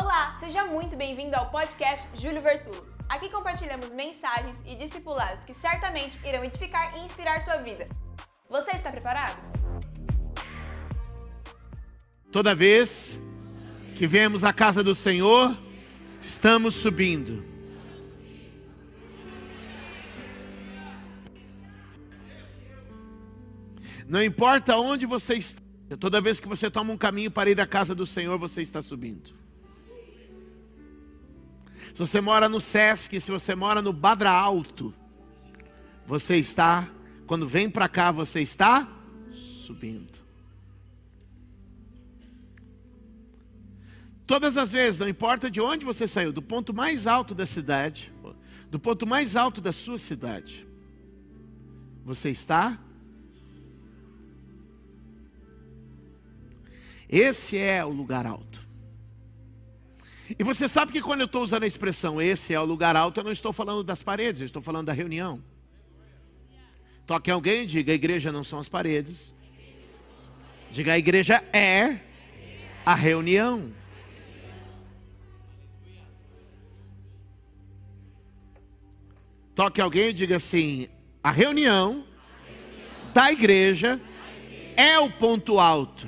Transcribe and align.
Olá, 0.00 0.32
seja 0.36 0.64
muito 0.64 0.94
bem-vindo 0.94 1.34
ao 1.34 1.50
podcast 1.50 2.08
Júlio 2.16 2.40
Vertulo. 2.40 2.86
Aqui 3.08 3.28
compartilhamos 3.28 3.92
mensagens 3.92 4.62
e 4.64 4.76
discipulados 4.76 5.44
que 5.44 5.52
certamente 5.52 6.20
irão 6.24 6.44
edificar 6.44 6.96
e 6.96 7.04
inspirar 7.04 7.40
sua 7.40 7.56
vida. 7.56 7.88
Você 8.48 8.70
está 8.70 8.92
preparado? 8.92 9.36
Toda 12.30 12.54
vez 12.54 13.18
que 13.96 14.06
vemos 14.06 14.44
a 14.44 14.52
casa 14.52 14.84
do 14.84 14.94
Senhor, 14.94 15.58
estamos 16.20 16.76
subindo. 16.76 17.42
Não 24.06 24.22
importa 24.22 24.76
onde 24.76 25.06
você 25.06 25.34
está, 25.34 25.60
toda 25.98 26.20
vez 26.20 26.38
que 26.38 26.46
você 26.46 26.70
toma 26.70 26.92
um 26.92 26.96
caminho 26.96 27.32
para 27.32 27.50
ir 27.50 27.60
à 27.60 27.66
casa 27.66 27.96
do 27.96 28.06
Senhor, 28.06 28.38
você 28.38 28.62
está 28.62 28.80
subindo. 28.80 29.47
Se 31.94 31.98
você 31.98 32.20
mora 32.20 32.48
no 32.48 32.60
Sesc, 32.60 33.20
se 33.20 33.30
você 33.30 33.54
mora 33.54 33.82
no 33.82 33.92
Badra 33.92 34.30
Alto, 34.30 34.94
você 36.06 36.36
está, 36.36 36.88
quando 37.26 37.46
vem 37.46 37.70
para 37.70 37.88
cá, 37.88 38.10
você 38.12 38.40
está 38.40 38.88
subindo. 39.32 40.18
Todas 44.26 44.56
as 44.56 44.70
vezes, 44.72 44.98
não 44.98 45.08
importa 45.08 45.50
de 45.50 45.60
onde 45.60 45.84
você 45.84 46.06
saiu, 46.06 46.32
do 46.32 46.42
ponto 46.42 46.74
mais 46.74 47.06
alto 47.06 47.34
da 47.34 47.46
cidade, 47.46 48.12
do 48.70 48.78
ponto 48.78 49.06
mais 49.06 49.36
alto 49.36 49.60
da 49.60 49.72
sua 49.72 49.96
cidade, 49.96 50.66
você 52.04 52.30
está 52.30 52.78
Esse 57.08 57.56
é 57.56 57.82
o 57.82 57.88
lugar 57.88 58.26
alto. 58.26 58.67
E 60.36 60.42
você 60.42 60.68
sabe 60.68 60.92
que 60.92 61.00
quando 61.00 61.20
eu 61.20 61.26
estou 61.26 61.42
usando 61.42 61.62
a 61.62 61.66
expressão 61.66 62.20
esse 62.20 62.52
é 62.52 62.60
o 62.60 62.64
lugar 62.64 62.96
alto, 62.96 63.20
eu 63.20 63.24
não 63.24 63.32
estou 63.32 63.52
falando 63.52 63.84
das 63.84 64.02
paredes, 64.02 64.40
eu 64.40 64.46
estou 64.46 64.60
falando 64.60 64.86
da 64.86 64.92
reunião. 64.92 65.42
Toque 67.06 67.30
alguém, 67.30 67.66
diga: 67.66 67.92
a 67.92 67.94
igreja 67.94 68.30
não 68.30 68.44
são 68.44 68.58
as 68.58 68.68
paredes. 68.68 69.32
Diga: 70.70 70.92
a 70.92 70.98
igreja 70.98 71.42
é 71.52 72.00
a 72.84 72.94
reunião. 72.94 73.72
Toque 79.54 79.80
alguém 79.80 80.10
e 80.10 80.12
diga 80.12 80.36
assim: 80.36 80.88
a 81.22 81.30
reunião 81.30 82.04
da 83.14 83.32
igreja 83.32 84.00
é 84.76 84.98
o 84.98 85.10
ponto 85.10 85.58
alto. 85.58 86.06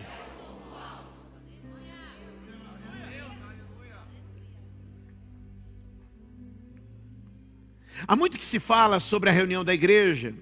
Há 8.11 8.16
muito 8.16 8.36
que 8.36 8.44
se 8.44 8.58
fala 8.58 8.98
sobre 8.98 9.30
a 9.30 9.33
reunião 9.33 9.64
da 9.64 9.72
igreja. 9.72 10.34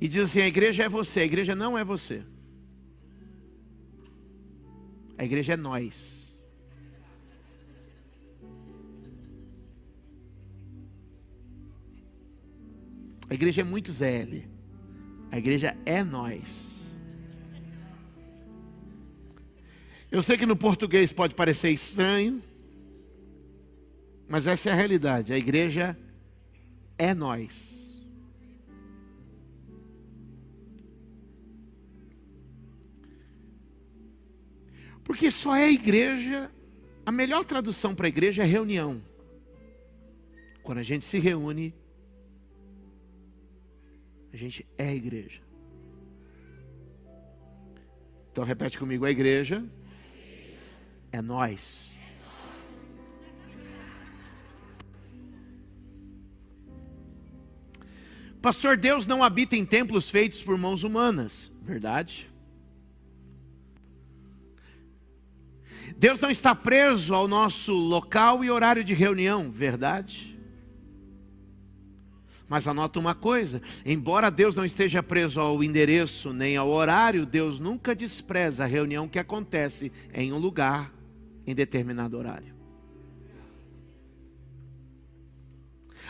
E 0.00 0.08
diz 0.08 0.22
assim: 0.22 0.40
a 0.40 0.48
igreja 0.48 0.84
é 0.84 0.88
você, 0.88 1.20
a 1.20 1.24
igreja 1.26 1.54
não 1.54 1.76
é 1.76 1.84
você. 1.84 2.24
A 5.18 5.24
igreja 5.26 5.52
é 5.52 5.56
nós. 5.58 6.40
A 13.28 13.34
igreja 13.34 13.60
é 13.60 13.64
muito 13.64 13.92
ZL. 13.92 14.48
A 15.30 15.36
igreja 15.36 15.76
é 15.84 16.02
nós. 16.02 16.96
Eu 20.10 20.22
sei 20.22 20.38
que 20.38 20.46
no 20.46 20.56
português 20.56 21.12
pode 21.12 21.34
parecer 21.34 21.70
estranho. 21.70 22.47
Mas 24.28 24.46
essa 24.46 24.68
é 24.68 24.72
a 24.72 24.76
realidade. 24.76 25.32
A 25.32 25.38
igreja 25.38 25.98
é 26.98 27.14
nós. 27.14 27.78
Porque 35.02 35.30
só 35.30 35.56
é 35.56 35.70
igreja, 35.70 36.50
a 37.06 37.10
melhor 37.10 37.42
tradução 37.42 37.94
para 37.94 38.08
igreja 38.08 38.42
é 38.42 38.46
reunião. 38.46 39.02
Quando 40.62 40.78
a 40.78 40.82
gente 40.82 41.06
se 41.06 41.18
reúne, 41.18 41.74
a 44.30 44.36
gente 44.36 44.66
é 44.76 44.94
igreja. 44.94 45.40
Então 48.30 48.44
repete 48.44 48.78
comigo: 48.78 49.06
a 49.06 49.10
igreja 49.10 49.64
é 51.10 51.22
nós. 51.22 51.97
Pastor, 58.40 58.76
Deus 58.76 59.06
não 59.06 59.22
habita 59.24 59.56
em 59.56 59.64
templos 59.64 60.08
feitos 60.08 60.42
por 60.42 60.56
mãos 60.56 60.84
humanas. 60.84 61.52
Verdade. 61.62 62.30
Deus 65.96 66.20
não 66.20 66.30
está 66.30 66.54
preso 66.54 67.14
ao 67.14 67.26
nosso 67.26 67.72
local 67.72 68.44
e 68.44 68.50
horário 68.50 68.84
de 68.84 68.94
reunião. 68.94 69.50
Verdade. 69.50 70.38
Mas 72.48 72.68
anota 72.68 72.98
uma 72.98 73.14
coisa: 73.14 73.60
embora 73.84 74.30
Deus 74.30 74.56
não 74.56 74.64
esteja 74.64 75.02
preso 75.02 75.40
ao 75.40 75.62
endereço 75.62 76.32
nem 76.32 76.56
ao 76.56 76.68
horário, 76.68 77.26
Deus 77.26 77.58
nunca 77.58 77.94
despreza 77.94 78.64
a 78.64 78.66
reunião 78.66 79.08
que 79.08 79.18
acontece 79.18 79.92
em 80.14 80.32
um 80.32 80.38
lugar 80.38 80.92
em 81.46 81.54
determinado 81.54 82.16
horário. 82.16 82.57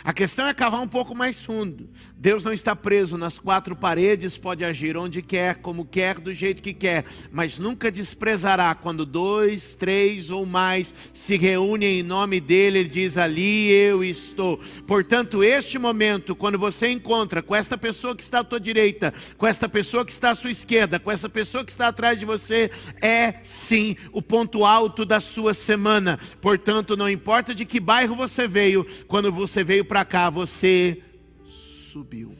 A 0.03 0.13
questão 0.13 0.47
é 0.47 0.53
cavar 0.53 0.81
um 0.81 0.87
pouco 0.87 1.13
mais 1.13 1.43
fundo. 1.43 1.89
Deus 2.15 2.45
não 2.45 2.53
está 2.53 2.75
preso 2.75 3.17
nas 3.17 3.37
quatro 3.37 3.75
paredes, 3.75 4.37
pode 4.37 4.63
agir 4.63 4.95
onde 4.95 5.21
quer, 5.21 5.55
como 5.55 5.85
quer, 5.85 6.19
do 6.19 6.33
jeito 6.33 6.61
que 6.61 6.73
quer, 6.73 7.05
mas 7.31 7.59
nunca 7.59 7.91
desprezará 7.91 8.73
quando 8.75 9.05
dois, 9.05 9.75
três 9.75 10.29
ou 10.29 10.45
mais 10.45 10.93
se 11.13 11.37
reúnem 11.37 11.99
em 11.99 12.03
nome 12.03 12.39
dele, 12.39 12.79
ele 12.79 12.89
diz: 12.89 13.17
Ali 13.17 13.69
eu 13.71 14.03
estou. 14.03 14.59
Portanto, 14.87 15.43
este 15.43 15.77
momento, 15.77 16.35
quando 16.35 16.57
você 16.57 16.89
encontra 16.89 17.41
com 17.41 17.55
esta 17.55 17.77
pessoa 17.77 18.15
que 18.15 18.23
está 18.23 18.39
à 18.39 18.43
tua 18.43 18.59
direita, 18.59 19.13
com 19.37 19.45
esta 19.45 19.67
pessoa 19.67 20.05
que 20.05 20.11
está 20.11 20.31
à 20.31 20.35
sua 20.35 20.51
esquerda, 20.51 20.99
com 20.99 21.11
essa 21.11 21.27
pessoa 21.27 21.65
que 21.65 21.71
está 21.71 21.87
atrás 21.89 22.17
de 22.17 22.25
você, 22.25 22.71
é 23.01 23.35
sim 23.43 23.95
o 24.11 24.21
ponto 24.21 24.63
alto 24.65 25.05
da 25.05 25.19
sua 25.19 25.53
semana. 25.53 26.19
Portanto, 26.41 26.95
não 26.95 27.09
importa 27.09 27.53
de 27.53 27.65
que 27.65 27.79
bairro 27.79 28.15
você 28.15 28.47
veio, 28.47 28.85
quando 29.07 29.31
você 29.31 29.63
veio 29.63 29.85
para 29.89 30.05
cá, 30.05 30.29
você 30.29 31.01
subiu. 31.47 32.37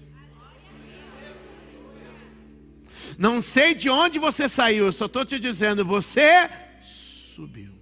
Não 3.18 3.42
sei 3.42 3.74
de 3.74 3.90
onde 3.90 4.20
você 4.20 4.48
saiu, 4.48 4.86
eu 4.86 4.92
só 4.92 5.08
estou 5.08 5.26
te 5.26 5.40
dizendo, 5.40 5.84
você 5.84 6.48
subiu. 6.84 7.74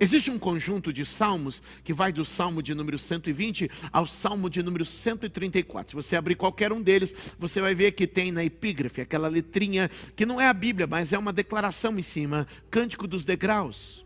Existe 0.00 0.30
um 0.30 0.38
conjunto 0.38 0.90
de 0.90 1.04
salmos 1.04 1.62
que 1.84 1.92
vai 1.92 2.12
do 2.12 2.24
salmo 2.24 2.62
de 2.62 2.74
número 2.74 2.98
120 2.98 3.70
ao 3.92 4.06
salmo 4.06 4.48
de 4.48 4.62
número 4.62 4.84
134. 4.84 5.90
Se 5.90 5.94
você 5.94 6.16
abrir 6.16 6.36
qualquer 6.36 6.72
um 6.72 6.80
deles, 6.82 7.14
você 7.38 7.60
vai 7.60 7.74
ver 7.74 7.92
que 7.92 8.06
tem 8.06 8.32
na 8.32 8.42
epígrafe 8.42 9.02
aquela 9.02 9.28
letrinha 9.28 9.90
que 10.16 10.24
não 10.24 10.40
é 10.40 10.48
a 10.48 10.54
Bíblia, 10.54 10.86
mas 10.86 11.12
é 11.12 11.18
uma 11.18 11.32
declaração 11.32 11.96
em 11.98 12.02
cima: 12.02 12.48
Cântico 12.70 13.06
dos 13.06 13.24
degraus 13.24 14.03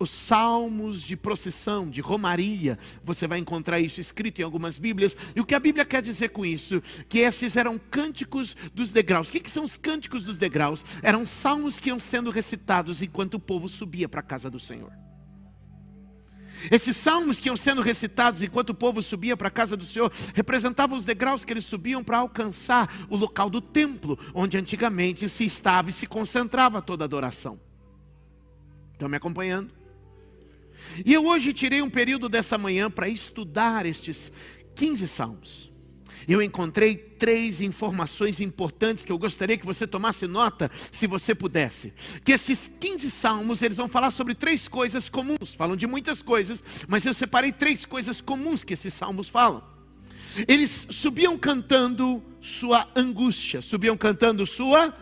os 0.00 0.10
salmos 0.10 1.02
de 1.02 1.14
procissão, 1.14 1.90
de 1.90 2.00
romaria, 2.00 2.78
você 3.04 3.28
vai 3.28 3.38
encontrar 3.38 3.78
isso 3.78 4.00
escrito 4.00 4.40
em 4.40 4.42
algumas 4.42 4.78
Bíblias. 4.78 5.14
E 5.36 5.40
o 5.40 5.44
que 5.44 5.54
a 5.54 5.60
Bíblia 5.60 5.84
quer 5.84 6.00
dizer 6.00 6.30
com 6.30 6.44
isso? 6.44 6.82
Que 7.06 7.18
esses 7.18 7.54
eram 7.54 7.78
cânticos 7.78 8.56
dos 8.72 8.92
degraus. 8.92 9.28
O 9.28 9.32
que, 9.32 9.40
que 9.40 9.50
são 9.50 9.62
os 9.62 9.76
cânticos 9.76 10.24
dos 10.24 10.38
degraus? 10.38 10.84
Eram 11.02 11.26
salmos 11.26 11.78
que 11.78 11.90
iam 11.90 12.00
sendo 12.00 12.30
recitados 12.30 13.02
enquanto 13.02 13.34
o 13.34 13.40
povo 13.40 13.68
subia 13.68 14.08
para 14.08 14.20
a 14.20 14.22
casa 14.22 14.48
do 14.48 14.58
Senhor. 14.58 14.90
Esses 16.70 16.96
salmos 16.96 17.38
que 17.38 17.48
iam 17.48 17.56
sendo 17.56 17.82
recitados 17.82 18.42
enquanto 18.42 18.70
o 18.70 18.74
povo 18.74 19.02
subia 19.02 19.36
para 19.36 19.48
a 19.48 19.50
casa 19.50 19.76
do 19.76 19.84
Senhor 19.84 20.10
representavam 20.34 20.96
os 20.96 21.04
degraus 21.04 21.44
que 21.44 21.52
eles 21.52 21.64
subiam 21.64 22.02
para 22.02 22.18
alcançar 22.18 23.06
o 23.10 23.16
local 23.16 23.50
do 23.50 23.60
templo, 23.60 24.18
onde 24.34 24.56
antigamente 24.56 25.28
se 25.28 25.44
estava 25.44 25.90
e 25.90 25.92
se 25.92 26.06
concentrava 26.06 26.80
toda 26.80 27.04
a 27.04 27.06
adoração. 27.06 27.60
Estão 28.92 29.08
me 29.08 29.16
acompanhando? 29.16 29.79
E 31.04 31.12
eu 31.12 31.26
hoje 31.26 31.52
tirei 31.52 31.82
um 31.82 31.90
período 31.90 32.28
dessa 32.28 32.56
manhã 32.58 32.90
para 32.90 33.08
estudar 33.08 33.86
estes 33.86 34.30
15 34.74 35.08
salmos. 35.08 35.70
Eu 36.28 36.42
encontrei 36.42 36.94
três 36.96 37.60
informações 37.60 38.40
importantes 38.40 39.04
que 39.04 39.12
eu 39.12 39.18
gostaria 39.18 39.56
que 39.56 39.66
você 39.66 39.86
tomasse 39.86 40.26
nota, 40.26 40.70
se 40.90 41.06
você 41.06 41.34
pudesse. 41.34 41.92
Que 42.24 42.32
esses 42.32 42.70
15 42.80 43.10
salmos, 43.10 43.62
eles 43.62 43.76
vão 43.76 43.88
falar 43.88 44.10
sobre 44.10 44.34
três 44.34 44.68
coisas 44.68 45.08
comuns. 45.08 45.54
Falam 45.56 45.76
de 45.76 45.86
muitas 45.86 46.22
coisas, 46.22 46.62
mas 46.88 47.04
eu 47.04 47.14
separei 47.14 47.52
três 47.52 47.84
coisas 47.84 48.20
comuns 48.20 48.62
que 48.62 48.74
esses 48.74 48.92
salmos 48.94 49.28
falam. 49.28 49.62
Eles 50.46 50.86
subiam 50.90 51.36
cantando 51.36 52.22
sua 52.40 52.88
angústia, 52.94 53.60
subiam 53.60 53.96
cantando 53.96 54.46
sua 54.46 54.94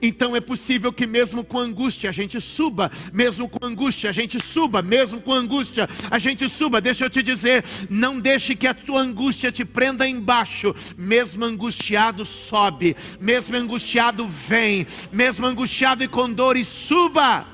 Então 0.00 0.34
é 0.34 0.40
possível 0.40 0.92
que 0.92 1.06
mesmo 1.06 1.44
com 1.44 1.58
angústia 1.58 2.10
a 2.10 2.12
gente 2.12 2.40
suba, 2.40 2.90
mesmo 3.12 3.48
com 3.48 3.64
angústia 3.66 4.10
a 4.10 4.12
gente 4.12 4.42
suba, 4.42 4.82
mesmo 4.82 5.20
com 5.20 5.32
angústia 5.32 5.88
a 6.10 6.18
gente 6.18 6.48
suba. 6.48 6.80
Deixa 6.80 7.04
eu 7.04 7.10
te 7.10 7.22
dizer, 7.22 7.64
não 7.88 8.18
deixe 8.18 8.54
que 8.54 8.66
a 8.66 8.74
tua 8.74 9.00
angústia 9.00 9.52
te 9.52 9.64
prenda 9.64 10.06
embaixo. 10.06 10.74
Mesmo 10.96 11.44
angustiado 11.44 12.24
sobe, 12.24 12.96
mesmo 13.20 13.56
angustiado 13.56 14.26
vem, 14.28 14.86
mesmo 15.12 15.46
angustiado 15.46 16.02
e 16.04 16.08
com 16.08 16.30
dor 16.32 16.56
e 16.56 16.64
suba. 16.64 17.53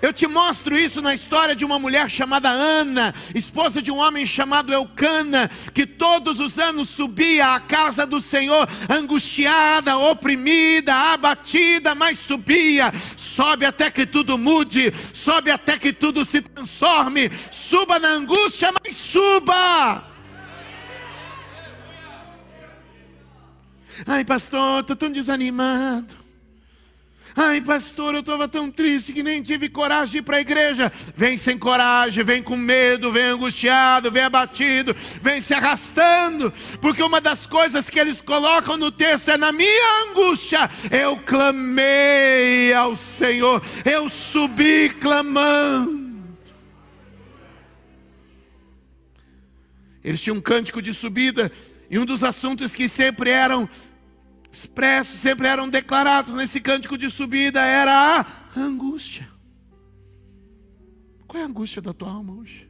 Eu 0.00 0.12
te 0.12 0.26
mostro 0.26 0.78
isso 0.78 1.00
na 1.00 1.14
história 1.14 1.56
de 1.56 1.64
uma 1.64 1.78
mulher 1.78 2.10
chamada 2.10 2.48
Ana, 2.48 3.14
esposa 3.34 3.80
de 3.80 3.90
um 3.90 3.98
homem 3.98 4.24
chamado 4.26 4.72
Eucana, 4.72 5.50
que 5.72 5.86
todos 5.86 6.40
os 6.40 6.58
anos 6.58 6.88
subia 6.88 7.54
à 7.54 7.60
casa 7.60 8.06
do 8.06 8.20
Senhor, 8.20 8.68
angustiada, 8.88 9.96
oprimida, 9.96 10.94
abatida, 10.94 11.94
mas 11.94 12.18
subia, 12.18 12.92
sobe 13.16 13.64
até 13.64 13.90
que 13.90 14.06
tudo 14.06 14.38
mude, 14.38 14.92
sobe 15.12 15.50
até 15.50 15.78
que 15.78 15.92
tudo 15.92 16.24
se 16.24 16.42
transforme, 16.42 17.30
suba 17.50 17.98
na 17.98 18.08
angústia, 18.08 18.70
mas 18.84 18.96
suba. 18.96 20.04
Ai, 24.06 24.24
pastor, 24.24 24.80
estou 24.80 24.96
tão 24.96 25.12
desanimado. 25.12 26.19
Ai, 27.36 27.60
pastor, 27.60 28.14
eu 28.14 28.20
estava 28.20 28.48
tão 28.48 28.70
triste 28.70 29.12
que 29.12 29.22
nem 29.22 29.40
tive 29.40 29.68
coragem 29.68 30.12
de 30.12 30.18
ir 30.18 30.22
para 30.22 30.38
a 30.38 30.40
igreja. 30.40 30.92
Vem 31.16 31.36
sem 31.36 31.56
coragem, 31.56 32.24
vem 32.24 32.42
com 32.42 32.56
medo, 32.56 33.12
vem 33.12 33.24
angustiado, 33.24 34.10
vem 34.10 34.24
abatido, 34.24 34.94
vem 35.20 35.40
se 35.40 35.54
arrastando, 35.54 36.52
porque 36.80 37.02
uma 37.02 37.20
das 37.20 37.46
coisas 37.46 37.88
que 37.88 37.98
eles 37.98 38.20
colocam 38.20 38.76
no 38.76 38.90
texto 38.90 39.30
é: 39.30 39.36
na 39.36 39.52
minha 39.52 40.10
angústia, 40.10 40.68
eu 40.90 41.16
clamei 41.18 42.72
ao 42.74 42.96
Senhor, 42.96 43.62
eu 43.84 44.08
subi 44.08 44.90
clamando. 45.00 46.00
Eles 50.02 50.20
tinham 50.20 50.36
um 50.36 50.40
cântico 50.40 50.80
de 50.80 50.92
subida, 50.92 51.52
e 51.90 51.98
um 51.98 52.06
dos 52.06 52.24
assuntos 52.24 52.74
que 52.74 52.88
sempre 52.88 53.30
eram 53.30 53.68
expressos, 54.52 55.20
sempre 55.20 55.46
eram 55.46 55.68
declarados 55.68 56.34
nesse 56.34 56.60
cântico 56.60 56.98
de 56.98 57.08
subida, 57.08 57.60
era 57.60 58.20
a 58.20 58.60
angústia. 58.60 59.28
Qual 61.26 61.40
é 61.40 61.44
a 61.44 61.48
angústia 61.48 61.80
da 61.80 61.92
tua 61.92 62.10
alma 62.10 62.34
hoje? 62.34 62.68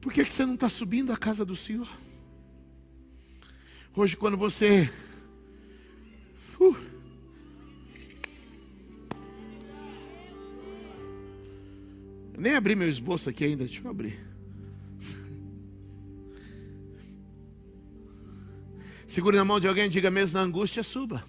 Por 0.00 0.12
que, 0.12 0.22
que 0.22 0.32
você 0.32 0.44
não 0.44 0.54
está 0.54 0.68
subindo 0.68 1.12
à 1.12 1.16
casa 1.16 1.44
do 1.44 1.56
Senhor? 1.56 1.88
Hoje, 3.96 4.16
quando 4.16 4.36
você. 4.36 4.90
Uh, 6.60 6.76
nem 12.36 12.54
abri 12.54 12.76
meu 12.76 12.88
esboço 12.88 13.30
aqui 13.30 13.44
ainda, 13.44 13.64
deixa 13.64 13.80
eu 13.82 13.90
abrir. 13.90 14.33
Segure 19.14 19.36
na 19.36 19.44
mão 19.44 19.60
de 19.60 19.68
alguém 19.68 19.86
e 19.86 19.88
diga 19.88 20.10
mesmo 20.10 20.40
na 20.40 20.44
angústia, 20.44 20.82
suba. 20.82 21.22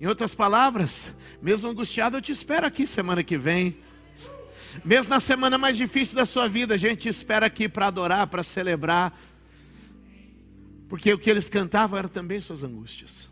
Em 0.00 0.06
outras 0.06 0.34
palavras, 0.34 1.12
mesmo 1.42 1.68
angustiado, 1.68 2.16
eu 2.16 2.22
te 2.22 2.32
espero 2.32 2.66
aqui 2.66 2.86
semana 2.86 3.22
que 3.22 3.36
vem. 3.36 3.76
Mesmo 4.82 5.10
na 5.10 5.20
semana 5.20 5.58
mais 5.58 5.76
difícil 5.76 6.16
da 6.16 6.24
sua 6.24 6.48
vida, 6.48 6.72
a 6.72 6.78
gente 6.78 7.00
te 7.02 7.08
espera 7.10 7.44
aqui 7.44 7.68
para 7.68 7.88
adorar, 7.88 8.26
para 8.26 8.42
celebrar. 8.42 9.20
Porque 10.88 11.12
o 11.12 11.18
que 11.18 11.28
eles 11.28 11.50
cantavam 11.50 11.98
era 11.98 12.08
também 12.08 12.40
suas 12.40 12.62
angústias. 12.62 13.28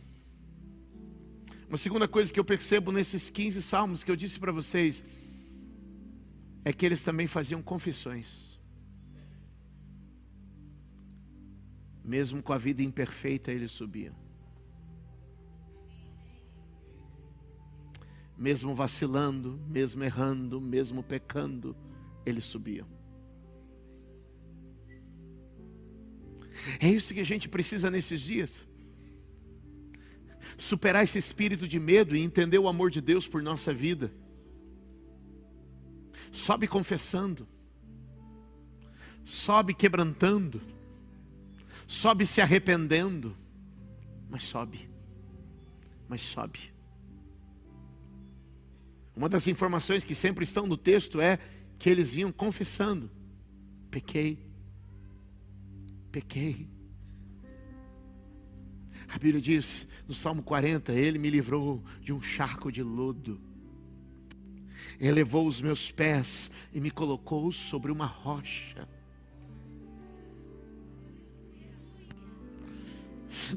Uma 1.67 1.79
segunda 1.79 2.07
coisa 2.07 2.31
que 2.31 2.39
eu 2.39 2.45
percebo 2.45 2.93
nesses 2.93 3.31
15 3.31 3.63
salmos 3.63 4.05
que 4.05 4.11
eu 4.11 4.17
disse 4.17 4.39
para 4.39 4.53
vocês 4.53 5.03
é 6.63 6.75
que 6.75 6.85
eles 6.85 7.01
também 7.01 7.27
faziam 7.27 7.63
confissões. 7.63 8.46
Mesmo 12.07 12.41
com 12.41 12.53
a 12.53 12.59
vida 12.59 12.85
imperfeita, 12.85 13.51
ele 13.51 13.67
subia. 13.67 14.15
Mesmo 18.39 18.77
vacilando, 18.77 19.59
mesmo 19.67 20.05
errando, 20.05 20.61
mesmo 20.61 21.03
pecando, 21.03 21.77
ele 22.25 22.41
subia. 22.41 22.87
É 26.79 26.89
isso 26.89 27.13
que 27.13 27.19
a 27.19 27.25
gente 27.25 27.49
precisa 27.49 27.91
nesses 27.91 28.21
dias. 28.21 28.63
Superar 30.57 31.03
esse 31.03 31.19
espírito 31.19 31.67
de 31.67 31.81
medo 31.81 32.15
e 32.15 32.23
entender 32.23 32.59
o 32.59 32.69
amor 32.69 32.89
de 32.89 33.01
Deus 33.01 33.27
por 33.27 33.43
nossa 33.43 33.75
vida. 33.75 34.13
Sobe 36.31 36.69
confessando. 36.69 37.49
Sobe 39.25 39.75
quebrantando 39.75 40.76
sobe 41.87 42.27
se 42.27 42.41
arrependendo, 42.41 43.37
mas 44.29 44.45
sobe, 44.45 44.91
mas 46.09 46.23
sobe. 46.23 46.75
Uma 49.15 49.29
das 49.29 49.47
informações 49.47 50.05
que 50.05 50.15
sempre 50.15 50.45
estão 50.45 50.67
no 50.67 50.77
texto 50.77 51.21
é 51.21 51.39
que 51.79 51.89
eles 51.89 52.13
vinham 52.13 52.31
confessando: 52.31 53.11
pequei, 53.91 54.39
pequei. 56.13 56.69
A 59.09 59.19
Bíblia 59.19 59.41
diz 59.41 59.87
no 60.07 60.15
Salmo 60.15 60.43
40: 60.43 60.93
Ele 60.93 61.19
me 61.19 61.31
livrou 61.31 61.83
de 62.01 62.13
um 62.13 62.21
charco 62.21 62.71
de 62.71 62.83
lodo, 62.83 63.41
elevou 65.01 65.47
os 65.47 65.61
meus 65.61 65.91
pés 65.91 66.51
e 66.73 66.81
me 66.81 66.91
colocou 66.91 67.51
sobre 67.53 67.91
uma 67.91 68.07
rocha. 68.07 68.96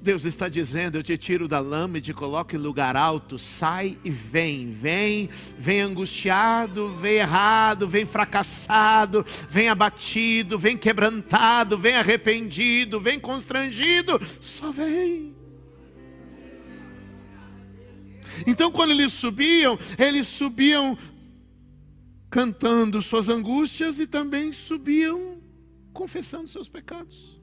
Deus 0.02 0.26
está 0.26 0.48
dizendo: 0.48 0.98
Eu 0.98 1.04
te 1.04 1.18
tiro 1.18 1.48
da 1.48 1.60
lama 1.60 1.98
e 1.98 2.02
te 2.02 2.14
coloco 2.14 2.56
em 2.56 2.60
lugar 2.60 2.96
alto. 2.96 3.38
Sai 3.38 3.98
e 4.04 4.10
vem, 4.10 4.72
vem, 4.72 5.30
vem 5.58 5.82
angustiado, 5.82 6.96
vem 6.96 7.16
errado, 7.16 7.88
vem 7.88 8.06
fracassado, 8.06 9.26
vem 9.50 9.70
abatido, 9.70 10.58
vem 10.58 10.78
quebrantado, 10.78 11.78
vem 11.78 11.96
arrependido, 11.96 13.00
vem 13.00 13.20
constrangido. 13.20 14.20
Só 14.42 14.72
vem. 14.72 15.36
Então, 18.46 18.72
quando 18.72 18.92
eles 18.92 19.12
subiam, 19.14 19.78
eles 19.98 20.28
subiam 20.28 20.98
cantando 22.30 23.02
suas 23.02 23.28
angústias 23.28 24.00
e 24.00 24.06
também 24.06 24.54
subiam 24.54 25.42
confessando 25.92 26.48
seus 26.48 26.70
pecados. 26.70 27.39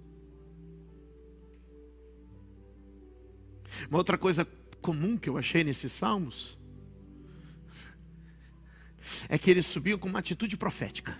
Uma 3.88 3.98
outra 3.98 4.16
coisa 4.16 4.46
comum 4.80 5.16
que 5.16 5.28
eu 5.28 5.36
achei 5.36 5.64
nesses 5.64 5.92
salmos 5.92 6.56
é 9.28 9.38
que 9.38 9.50
eles 9.50 9.66
subiam 9.66 9.98
com 9.98 10.08
uma 10.08 10.18
atitude 10.18 10.56
profética. 10.56 11.16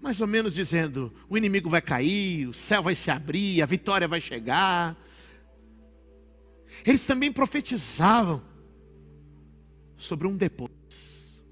Mais 0.00 0.20
ou 0.20 0.26
menos 0.26 0.54
dizendo: 0.54 1.12
o 1.28 1.36
inimigo 1.36 1.68
vai 1.68 1.82
cair, 1.82 2.46
o 2.46 2.54
céu 2.54 2.82
vai 2.82 2.94
se 2.94 3.10
abrir, 3.10 3.62
a 3.62 3.66
vitória 3.66 4.08
vai 4.08 4.20
chegar. 4.20 4.96
Eles 6.84 7.04
também 7.04 7.32
profetizavam 7.32 8.42
sobre 9.96 10.26
um 10.26 10.36
depois. 10.36 11.42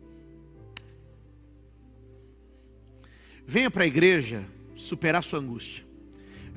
Venha 3.47 3.71
para 3.71 3.85
a 3.85 3.87
igreja 3.87 4.45
superar 4.77 5.23
sua 5.23 5.39
angústia. 5.39 5.86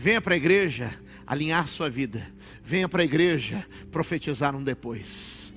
Venha 0.02 0.22
para 0.22 0.34
a 0.34 0.38
igreja 0.38 0.94
alinhar 1.28 1.68
sua 1.68 1.90
vida. 1.90 2.26
Venha 2.64 2.88
para 2.88 3.02
a 3.02 3.06
igreja 3.06 3.68
profetizar 3.92 4.56
um 4.56 4.64
depois. 4.64 5.52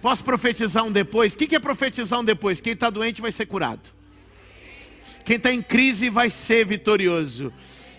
Posso 0.00 0.24
profetizar 0.24 0.82
um 0.82 0.90
depois? 0.90 1.34
O 1.34 1.36
que 1.36 1.54
é 1.54 1.58
profetizar 1.58 2.18
um 2.18 2.24
depois? 2.24 2.58
Quem 2.58 2.72
está 2.72 2.88
doente 2.88 3.20
vai 3.20 3.30
ser 3.30 3.44
curado. 3.44 3.90
Quem 5.26 5.36
está 5.36 5.52
em 5.52 5.60
crise 5.60 6.08
vai 6.08 6.30
ser 6.30 6.64
vitorioso. 6.64 7.52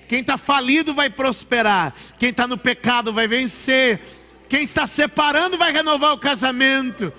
Quem 0.07 0.21
está 0.21 0.35
falido 0.35 0.95
vai 0.95 1.12
prosperar. 1.12 1.93
Quem 2.17 2.31
está 2.31 2.47
no 2.47 2.57
pecado 2.57 3.13
vai 3.13 3.27
vencer. 3.27 4.01
Quem 4.50 4.63
está 4.63 4.88
separando 4.88 5.59
vai 5.59 5.71
renovar 5.71 6.13
o 6.13 6.17
casamento. 6.17 7.13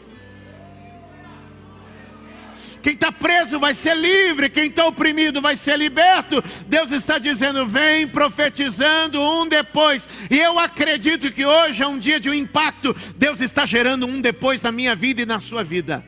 Quem 2.85 2.93
está 2.93 3.11
preso 3.11 3.59
vai 3.59 3.73
ser 3.73 3.97
livre, 3.97 4.51
quem 4.51 4.67
está 4.67 4.85
oprimido 4.85 5.41
vai 5.41 5.57
ser 5.57 5.79
liberto. 5.79 6.45
Deus 6.67 6.93
está 6.93 7.19
dizendo: 7.19 7.67
vem 7.67 8.07
profetizando 8.07 9.23
um 9.23 9.49
depois. 9.49 10.07
E 10.31 10.39
eu 10.39 10.59
acredito 10.59 11.33
que 11.33 11.47
hoje 11.47 11.83
é 11.83 11.87
um 11.87 11.99
dia 11.99 12.21
de 12.21 12.29
um 12.29 12.35
impacto. 12.35 12.95
Deus 13.17 13.41
está 13.41 13.65
gerando 13.65 14.05
um 14.05 14.21
depois 14.21 14.61
na 14.61 14.71
minha 14.71 14.95
vida 14.95 15.23
e 15.23 15.25
na 15.25 15.41
sua 15.41 15.65
vida. 15.65 16.05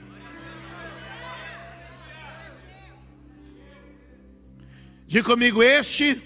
Diga 5.09 5.25
comigo: 5.25 5.63
este 5.63 6.21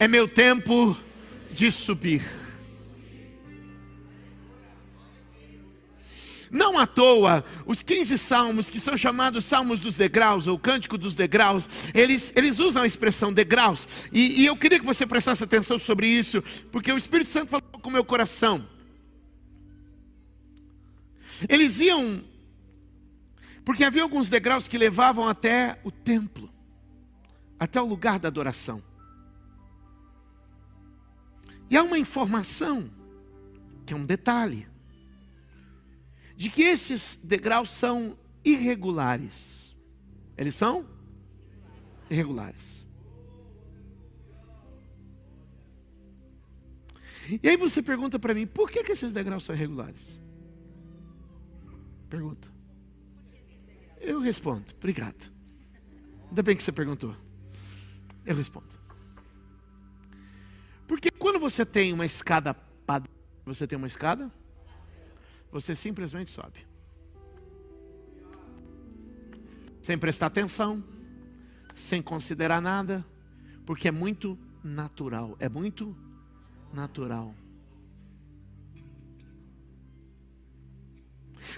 É 0.00 0.08
meu 0.08 0.26
tempo 0.26 0.98
de 1.52 1.70
subir. 1.70 2.39
Não 6.50 6.76
à 6.76 6.84
toa, 6.84 7.44
os 7.64 7.80
15 7.80 8.18
salmos, 8.18 8.68
que 8.68 8.80
são 8.80 8.96
chamados 8.96 9.44
salmos 9.44 9.80
dos 9.80 9.96
degraus, 9.96 10.48
ou 10.48 10.58
cântico 10.58 10.98
dos 10.98 11.14
degraus, 11.14 11.68
eles, 11.94 12.32
eles 12.34 12.58
usam 12.58 12.82
a 12.82 12.86
expressão 12.86 13.32
degraus. 13.32 13.86
E, 14.12 14.42
e 14.42 14.46
eu 14.46 14.56
queria 14.56 14.80
que 14.80 14.84
você 14.84 15.06
prestasse 15.06 15.44
atenção 15.44 15.78
sobre 15.78 16.08
isso, 16.08 16.42
porque 16.72 16.92
o 16.92 16.98
Espírito 16.98 17.30
Santo 17.30 17.50
falou 17.50 17.68
com 17.80 17.88
o 17.88 17.92
meu 17.92 18.04
coração. 18.04 18.66
Eles 21.48 21.78
iam, 21.80 22.24
porque 23.64 23.84
havia 23.84 24.02
alguns 24.02 24.28
degraus 24.28 24.66
que 24.66 24.76
levavam 24.76 25.28
até 25.28 25.78
o 25.84 25.90
templo, 25.92 26.50
até 27.60 27.80
o 27.80 27.86
lugar 27.86 28.18
da 28.18 28.26
adoração. 28.26 28.82
E 31.70 31.76
há 31.76 31.82
uma 31.84 31.96
informação, 31.96 32.90
que 33.86 33.94
é 33.94 33.96
um 33.96 34.04
detalhe 34.04 34.69
de 36.40 36.48
que 36.48 36.62
esses 36.62 37.20
degraus 37.22 37.68
são 37.68 38.16
irregulares. 38.42 39.76
Eles 40.38 40.56
são 40.56 40.88
irregulares. 42.08 42.86
E 47.42 47.46
aí 47.46 47.58
você 47.58 47.82
pergunta 47.82 48.18
para 48.18 48.32
mim, 48.32 48.46
por 48.46 48.70
que, 48.70 48.82
que 48.82 48.92
esses 48.92 49.12
degraus 49.12 49.44
são 49.44 49.54
irregulares? 49.54 50.18
Pergunta. 52.08 52.50
Eu 54.00 54.18
respondo, 54.18 54.72
obrigado. 54.78 55.30
Ainda 56.30 56.42
bem 56.42 56.56
que 56.56 56.62
você 56.62 56.72
perguntou. 56.72 57.14
Eu 58.24 58.34
respondo. 58.34 58.80
Porque 60.88 61.10
quando 61.10 61.38
você 61.38 61.66
tem 61.66 61.92
uma 61.92 62.06
escada 62.06 62.56
você 63.44 63.66
tem 63.66 63.76
uma 63.76 63.86
escada 63.86 64.32
você 65.50 65.74
simplesmente 65.74 66.30
sobe. 66.30 66.66
Sem 69.82 69.98
prestar 69.98 70.26
atenção, 70.26 70.84
sem 71.74 72.02
considerar 72.02 72.60
nada, 72.60 73.04
porque 73.64 73.88
é 73.88 73.90
muito 73.90 74.38
natural, 74.62 75.36
é 75.38 75.48
muito 75.48 75.96
natural. 76.72 77.34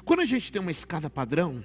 Quando 0.05 0.21
a 0.21 0.25
gente 0.25 0.51
tem 0.51 0.61
uma 0.63 0.71
escada 0.71 1.11
padrão, 1.11 1.65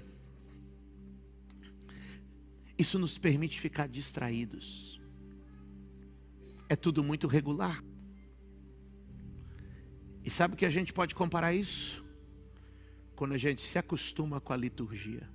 isso 2.77 2.99
nos 2.99 3.17
permite 3.17 3.59
ficar 3.59 3.87
distraídos. 3.87 5.01
É 6.69 6.75
tudo 6.75 7.03
muito 7.03 7.27
regular. 7.27 7.83
E 10.23 10.29
sabe 10.29 10.55
o 10.55 10.57
que 10.57 10.65
a 10.65 10.69
gente 10.69 10.93
pode 10.93 11.15
comparar 11.15 11.53
isso? 11.53 12.06
Quando 13.17 13.33
a 13.33 13.37
gente 13.37 13.63
se 13.63 13.79
acostuma 13.79 14.39
com 14.39 14.53
a 14.53 14.55
liturgia. 14.55 15.27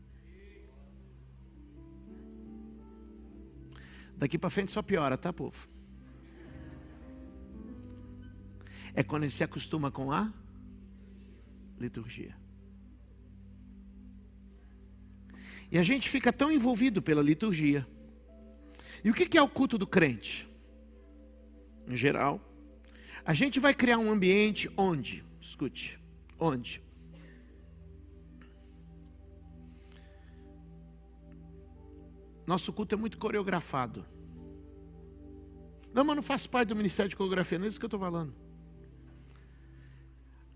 Daqui 4.17 4.39
para 4.39 4.51
frente 4.51 4.71
só 4.71 4.81
piora, 4.83 5.19
tá, 5.19 5.33
povo? 5.33 5.69
É 8.95 9.03
quando 9.03 9.25
a 9.25 9.27
gente 9.27 9.37
se 9.37 9.43
acostuma 9.43 9.91
com 9.91 10.13
a 10.13 10.33
liturgia. 11.77 12.37
E 15.69 15.77
a 15.77 15.83
gente 15.83 16.09
fica 16.09 16.33
tão 16.33 16.53
envolvido 16.53 17.03
pela 17.03 17.21
liturgia. 17.21 17.85
E 19.03 19.11
o 19.11 19.15
que 19.15 19.37
é 19.37 19.43
o 19.43 19.49
culto 19.49 19.77
do 19.77 19.89
crente? 19.89 20.49
Em 21.89 21.97
geral, 21.97 22.41
a 23.25 23.35
gente 23.35 23.59
vai 23.59 23.75
criar 23.75 23.99
um 23.99 24.13
ambiente 24.13 24.71
onde, 24.77 25.25
escute, 25.41 25.99
onde 26.39 26.81
Nosso 32.53 32.71
culto 32.71 32.95
é 32.95 32.99
muito 32.99 33.17
coreografado. 33.17 34.05
Não, 35.95 36.05
mas 36.05 36.17
não 36.17 36.23
faz 36.23 36.47
parte 36.47 36.69
do 36.69 36.77
ministério 36.77 37.09
de 37.09 37.17
coreografia, 37.17 37.59
não 37.59 37.65
é 37.65 37.69
isso 37.69 37.81
que 37.81 37.87
eu 37.87 37.87
estou 37.87 37.99
falando. 37.99 38.35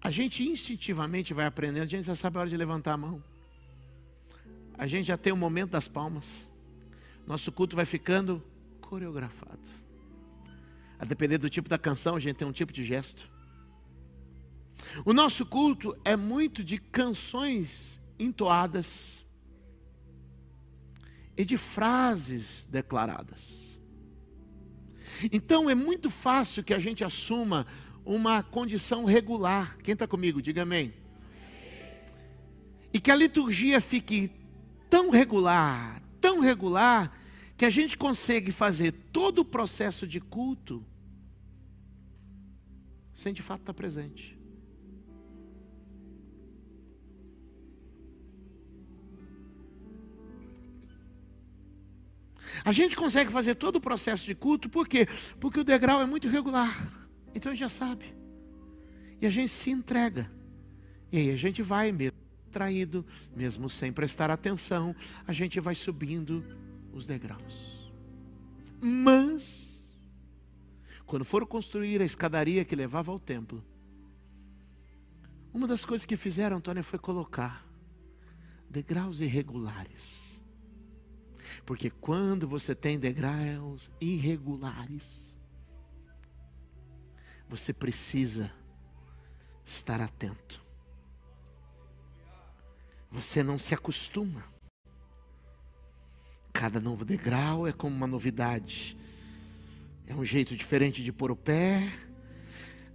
A 0.02 0.10
gente 0.10 0.46
instintivamente 0.46 1.32
vai 1.32 1.46
aprendendo, 1.46 1.84
a 1.84 1.86
gente 1.86 2.04
já 2.04 2.14
sabe 2.14 2.36
a 2.36 2.40
hora 2.40 2.50
de 2.50 2.56
levantar 2.58 2.92
a 2.92 2.96
mão. 2.98 3.24
A 4.76 4.86
gente 4.86 5.06
já 5.06 5.16
tem 5.16 5.32
o 5.32 5.36
momento 5.38 5.70
das 5.70 5.88
palmas. 5.88 6.46
Nosso 7.26 7.50
culto 7.50 7.74
vai 7.74 7.86
ficando 7.86 8.42
coreografado. 8.82 9.66
A 10.98 11.04
depender 11.06 11.38
do 11.38 11.48
tipo 11.48 11.66
da 11.66 11.78
canção, 11.78 12.14
a 12.14 12.20
gente 12.20 12.36
tem 12.36 12.46
um 12.46 12.52
tipo 12.52 12.74
de 12.74 12.84
gesto. 12.84 13.26
O 15.02 15.14
nosso 15.14 15.46
culto 15.46 15.98
é 16.04 16.14
muito 16.14 16.62
de 16.62 16.76
canções 16.76 17.98
entoadas 18.18 19.24
e 21.36 21.44
de 21.44 21.56
frases 21.56 22.66
declaradas. 22.70 23.78
Então 25.32 25.68
é 25.68 25.74
muito 25.74 26.10
fácil 26.10 26.64
que 26.64 26.74
a 26.74 26.78
gente 26.78 27.04
assuma 27.04 27.66
uma 28.04 28.42
condição 28.42 29.04
regular. 29.04 29.76
Quem 29.78 29.92
está 29.92 30.06
comigo, 30.06 30.40
diga 30.40 30.62
amém. 30.62 30.94
E 32.92 33.00
que 33.00 33.10
a 33.10 33.16
liturgia 33.16 33.80
fique 33.80 34.30
tão 34.88 35.10
regular, 35.10 36.02
tão 36.20 36.40
regular, 36.40 37.12
que 37.56 37.64
a 37.64 37.70
gente 37.70 37.96
consegue 37.96 38.52
fazer 38.52 38.92
todo 39.12 39.40
o 39.40 39.44
processo 39.44 40.06
de 40.06 40.20
culto 40.20 40.84
sem 43.16 43.32
de 43.32 43.42
fato 43.42 43.60
estar 43.60 43.72
presente. 43.74 44.35
A 52.66 52.72
gente 52.72 52.96
consegue 52.96 53.30
fazer 53.30 53.54
todo 53.54 53.76
o 53.76 53.80
processo 53.80 54.26
de 54.26 54.34
culto, 54.34 54.68
por 54.68 54.88
quê? 54.88 55.06
Porque 55.38 55.60
o 55.60 55.62
degrau 55.62 56.02
é 56.02 56.04
muito 56.04 56.26
irregular. 56.26 57.08
Então 57.32 57.52
a 57.52 57.54
gente 57.54 57.60
já 57.60 57.68
sabe. 57.68 58.12
E 59.20 59.26
a 59.26 59.30
gente 59.30 59.50
se 59.50 59.70
entrega. 59.70 60.28
E 61.12 61.16
aí 61.16 61.30
a 61.30 61.36
gente 61.36 61.62
vai 61.62 61.92
mesmo 61.92 62.18
traído, 62.50 63.06
mesmo 63.36 63.70
sem 63.70 63.92
prestar 63.92 64.32
atenção, 64.32 64.96
a 65.28 65.32
gente 65.32 65.60
vai 65.60 65.76
subindo 65.76 66.44
os 66.92 67.06
degraus. 67.06 67.88
Mas, 68.80 69.96
quando 71.06 71.24
foram 71.24 71.46
construir 71.46 72.02
a 72.02 72.04
escadaria 72.04 72.64
que 72.64 72.74
levava 72.74 73.12
ao 73.12 73.20
templo, 73.20 73.64
uma 75.54 75.68
das 75.68 75.84
coisas 75.84 76.04
que 76.04 76.16
fizeram, 76.16 76.56
Antônio, 76.56 76.82
foi 76.82 76.98
colocar 76.98 77.64
degraus 78.68 79.20
irregulares. 79.20 80.25
Porque 81.66 81.90
quando 81.90 82.46
você 82.46 82.76
tem 82.76 82.96
degraus 82.96 83.90
irregulares, 84.00 85.36
você 87.48 87.72
precisa 87.72 88.52
estar 89.64 90.00
atento. 90.00 90.64
Você 93.10 93.42
não 93.42 93.58
se 93.58 93.74
acostuma. 93.74 94.44
Cada 96.52 96.80
novo 96.80 97.04
degrau 97.04 97.66
é 97.66 97.72
como 97.72 97.94
uma 97.94 98.06
novidade. 98.06 98.96
É 100.06 100.14
um 100.14 100.24
jeito 100.24 100.56
diferente 100.56 101.02
de 101.02 101.12
pôr 101.12 101.32
o 101.32 101.36
pé, 101.36 101.82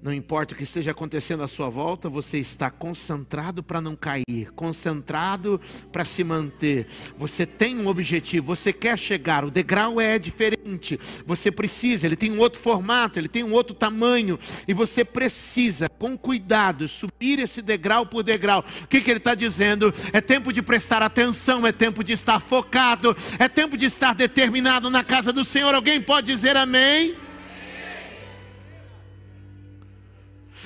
não 0.01 0.11
importa 0.11 0.53
o 0.53 0.57
que 0.57 0.63
esteja 0.63 0.91
acontecendo 0.91 1.43
à 1.43 1.47
sua 1.47 1.69
volta, 1.69 2.09
você 2.09 2.39
está 2.39 2.71
concentrado 2.71 3.61
para 3.61 3.79
não 3.79 3.95
cair, 3.95 4.51
concentrado 4.55 5.61
para 5.91 6.03
se 6.03 6.23
manter. 6.23 6.87
Você 7.17 7.45
tem 7.45 7.77
um 7.77 7.87
objetivo, 7.87 8.47
você 8.47 8.73
quer 8.73 8.97
chegar. 8.97 9.45
O 9.45 9.51
degrau 9.51 10.01
é 10.01 10.17
diferente. 10.17 10.99
Você 11.25 11.51
precisa, 11.51 12.07
ele 12.07 12.15
tem 12.15 12.31
um 12.31 12.39
outro 12.39 12.59
formato, 12.59 13.19
ele 13.19 13.27
tem 13.27 13.43
um 13.43 13.53
outro 13.53 13.75
tamanho. 13.75 14.39
E 14.67 14.73
você 14.73 15.05
precisa, 15.05 15.87
com 15.87 16.17
cuidado, 16.17 16.87
subir 16.87 17.37
esse 17.37 17.61
degrau 17.61 18.05
por 18.05 18.23
degrau. 18.23 18.65
O 18.81 18.87
que, 18.87 19.01
que 19.01 19.11
ele 19.11 19.19
está 19.19 19.35
dizendo? 19.35 19.93
É 20.11 20.19
tempo 20.19 20.51
de 20.51 20.63
prestar 20.63 21.03
atenção, 21.03 21.67
é 21.67 21.71
tempo 21.71 22.03
de 22.03 22.13
estar 22.13 22.39
focado, 22.39 23.15
é 23.37 23.47
tempo 23.47 23.77
de 23.77 23.85
estar 23.85 24.15
determinado 24.15 24.89
na 24.89 25.03
casa 25.03 25.31
do 25.31 25.45
Senhor. 25.45 25.75
Alguém 25.75 26.01
pode 26.01 26.25
dizer 26.25 26.57
amém? 26.57 27.15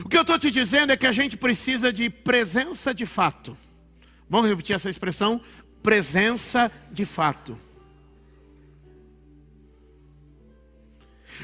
O 0.04 0.10
que 0.10 0.18
eu 0.18 0.22
estou 0.22 0.38
te 0.38 0.52
dizendo 0.52 0.92
é 0.92 0.98
que 0.98 1.08
a 1.08 1.12
gente 1.12 1.38
precisa 1.38 1.92
de 1.92 2.10
presença 2.10 2.94
de 2.94 3.06
fato. 3.06 3.58
Vamos 4.30 4.50
repetir 4.50 4.76
essa 4.76 4.90
expressão? 4.90 5.42
Presença 5.82 6.72
de 6.92 7.06
fato. 7.06 7.58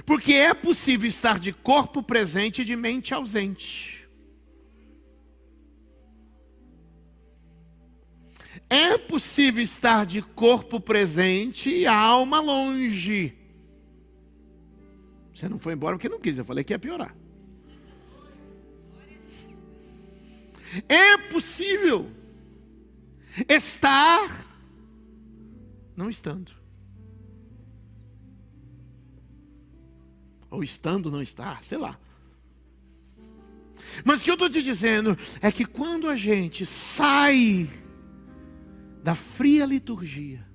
Porque 0.05 0.34
é 0.34 0.53
possível 0.53 1.08
estar 1.08 1.39
de 1.39 1.51
corpo 1.51 2.01
presente 2.01 2.62
e 2.62 2.65
de 2.65 2.75
mente 2.75 3.13
ausente. 3.13 4.08
É 8.70 8.98
possível 8.98 9.62
estar 9.62 10.05
de 10.05 10.22
corpo 10.22 10.79
presente 10.79 11.70
e 11.70 11.86
alma 11.86 12.39
longe. 12.39 13.34
Você 15.36 15.50
não 15.50 15.60
foi 15.60 15.74
embora 15.74 15.98
porque 15.98 16.08
não 16.08 16.20
quis, 16.20 16.38
eu 16.38 16.46
falei 16.46 16.63
que 16.63 16.72
ia 16.72 16.79
piorar. 16.79 17.13
É 20.87 21.17
possível 21.29 22.09
estar 23.47 24.45
não 25.95 26.09
estando. 26.09 26.51
Ou 30.49 30.63
estando, 30.63 31.11
não 31.11 31.21
estar, 31.21 31.63
sei 31.63 31.77
lá. 31.77 31.97
Mas 34.03 34.21
o 34.21 34.23
que 34.23 34.29
eu 34.31 34.35
estou 34.35 34.49
te 34.49 34.61
dizendo 34.61 35.17
é 35.41 35.51
que 35.51 35.65
quando 35.65 36.09
a 36.09 36.15
gente 36.15 36.65
sai 36.65 37.69
da 39.03 39.15
fria 39.15 39.65
liturgia 39.65 40.45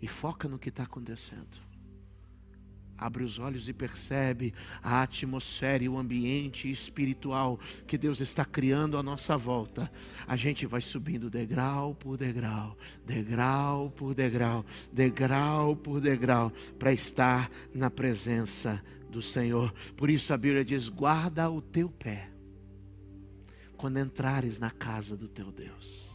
e 0.00 0.08
foca 0.08 0.48
no 0.48 0.58
que 0.58 0.68
está 0.68 0.82
acontecendo, 0.82 1.58
abre 3.04 3.24
os 3.24 3.38
olhos 3.38 3.68
e 3.68 3.72
percebe 3.72 4.54
a 4.82 5.02
atmosfera 5.02 5.82
e 5.82 5.88
o 5.88 5.98
ambiente 5.98 6.70
espiritual 6.70 7.58
que 7.86 7.98
Deus 7.98 8.20
está 8.20 8.44
criando 8.44 8.96
à 8.96 9.02
nossa 9.02 9.36
volta, 9.36 9.90
a 10.26 10.36
gente 10.36 10.66
vai 10.66 10.80
subindo 10.80 11.28
degrau 11.28 11.94
por 11.94 12.16
degrau, 12.16 12.76
degrau 13.04 13.90
por 13.90 14.14
degrau, 14.14 14.64
degrau 14.92 15.76
por 15.76 16.00
degrau, 16.00 16.52
para 16.78 16.92
estar 16.92 17.50
na 17.74 17.90
presença 17.90 18.82
do 19.10 19.20
Senhor. 19.20 19.72
Por 19.96 20.08
isso 20.08 20.32
a 20.32 20.36
Bíblia 20.36 20.64
diz: 20.64 20.88
guarda 20.88 21.50
o 21.50 21.60
teu 21.60 21.88
pé 21.88 22.30
quando 23.76 23.98
entrares 23.98 24.58
na 24.58 24.70
casa 24.70 25.16
do 25.16 25.26
teu 25.26 25.50
Deus 25.50 26.11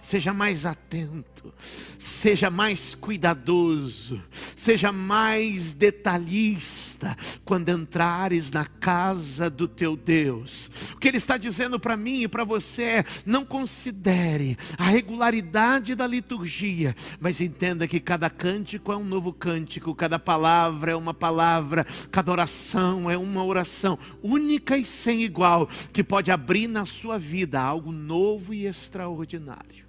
seja 0.00 0.32
mais 0.32 0.64
atento, 0.66 1.52
seja 1.98 2.50
mais 2.50 2.94
cuidadoso, 2.94 4.22
seja 4.56 4.92
mais 4.92 5.72
detalhista 5.72 7.16
quando 7.44 7.70
entrares 7.70 8.50
na 8.50 8.64
casa 8.66 9.48
do 9.48 9.66
teu 9.66 9.96
Deus. 9.96 10.70
O 10.92 10.98
que 10.98 11.08
ele 11.08 11.16
está 11.16 11.36
dizendo 11.36 11.78
para 11.78 11.96
mim 11.96 12.22
e 12.22 12.28
para 12.28 12.44
você 12.44 12.82
é: 12.82 13.04
não 13.24 13.44
considere 13.44 14.56
a 14.76 14.84
regularidade 14.84 15.94
da 15.94 16.06
liturgia, 16.06 16.94
mas 17.20 17.40
entenda 17.40 17.86
que 17.86 18.00
cada 18.00 18.30
cântico 18.30 18.92
é 18.92 18.96
um 18.96 19.04
novo 19.04 19.32
cântico, 19.32 19.94
cada 19.94 20.18
palavra 20.18 20.92
é 20.92 20.96
uma 20.96 21.14
palavra, 21.14 21.86
cada 22.10 22.30
oração 22.30 23.10
é 23.10 23.16
uma 23.16 23.44
oração 23.44 23.98
única 24.22 24.76
e 24.76 24.84
sem 24.84 25.22
igual, 25.22 25.68
que 25.92 26.04
pode 26.04 26.30
abrir 26.30 26.66
na 26.66 26.86
sua 26.86 27.18
vida 27.18 27.60
algo 27.60 27.92
novo 27.92 28.52
e 28.54 28.66
extraordinário. 28.66 29.87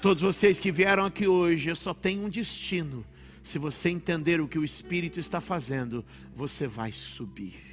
Todos 0.00 0.22
vocês 0.22 0.58
que 0.58 0.72
vieram 0.72 1.04
aqui 1.04 1.26
hoje 1.26 1.74
só 1.74 1.94
tem 1.94 2.18
um 2.18 2.28
destino. 2.28 3.04
Se 3.42 3.58
você 3.58 3.88
entender 3.88 4.40
o 4.40 4.48
que 4.48 4.58
o 4.58 4.64
Espírito 4.64 5.18
está 5.18 5.40
fazendo, 5.40 6.04
você 6.34 6.66
vai 6.66 6.92
subir. 6.92 7.72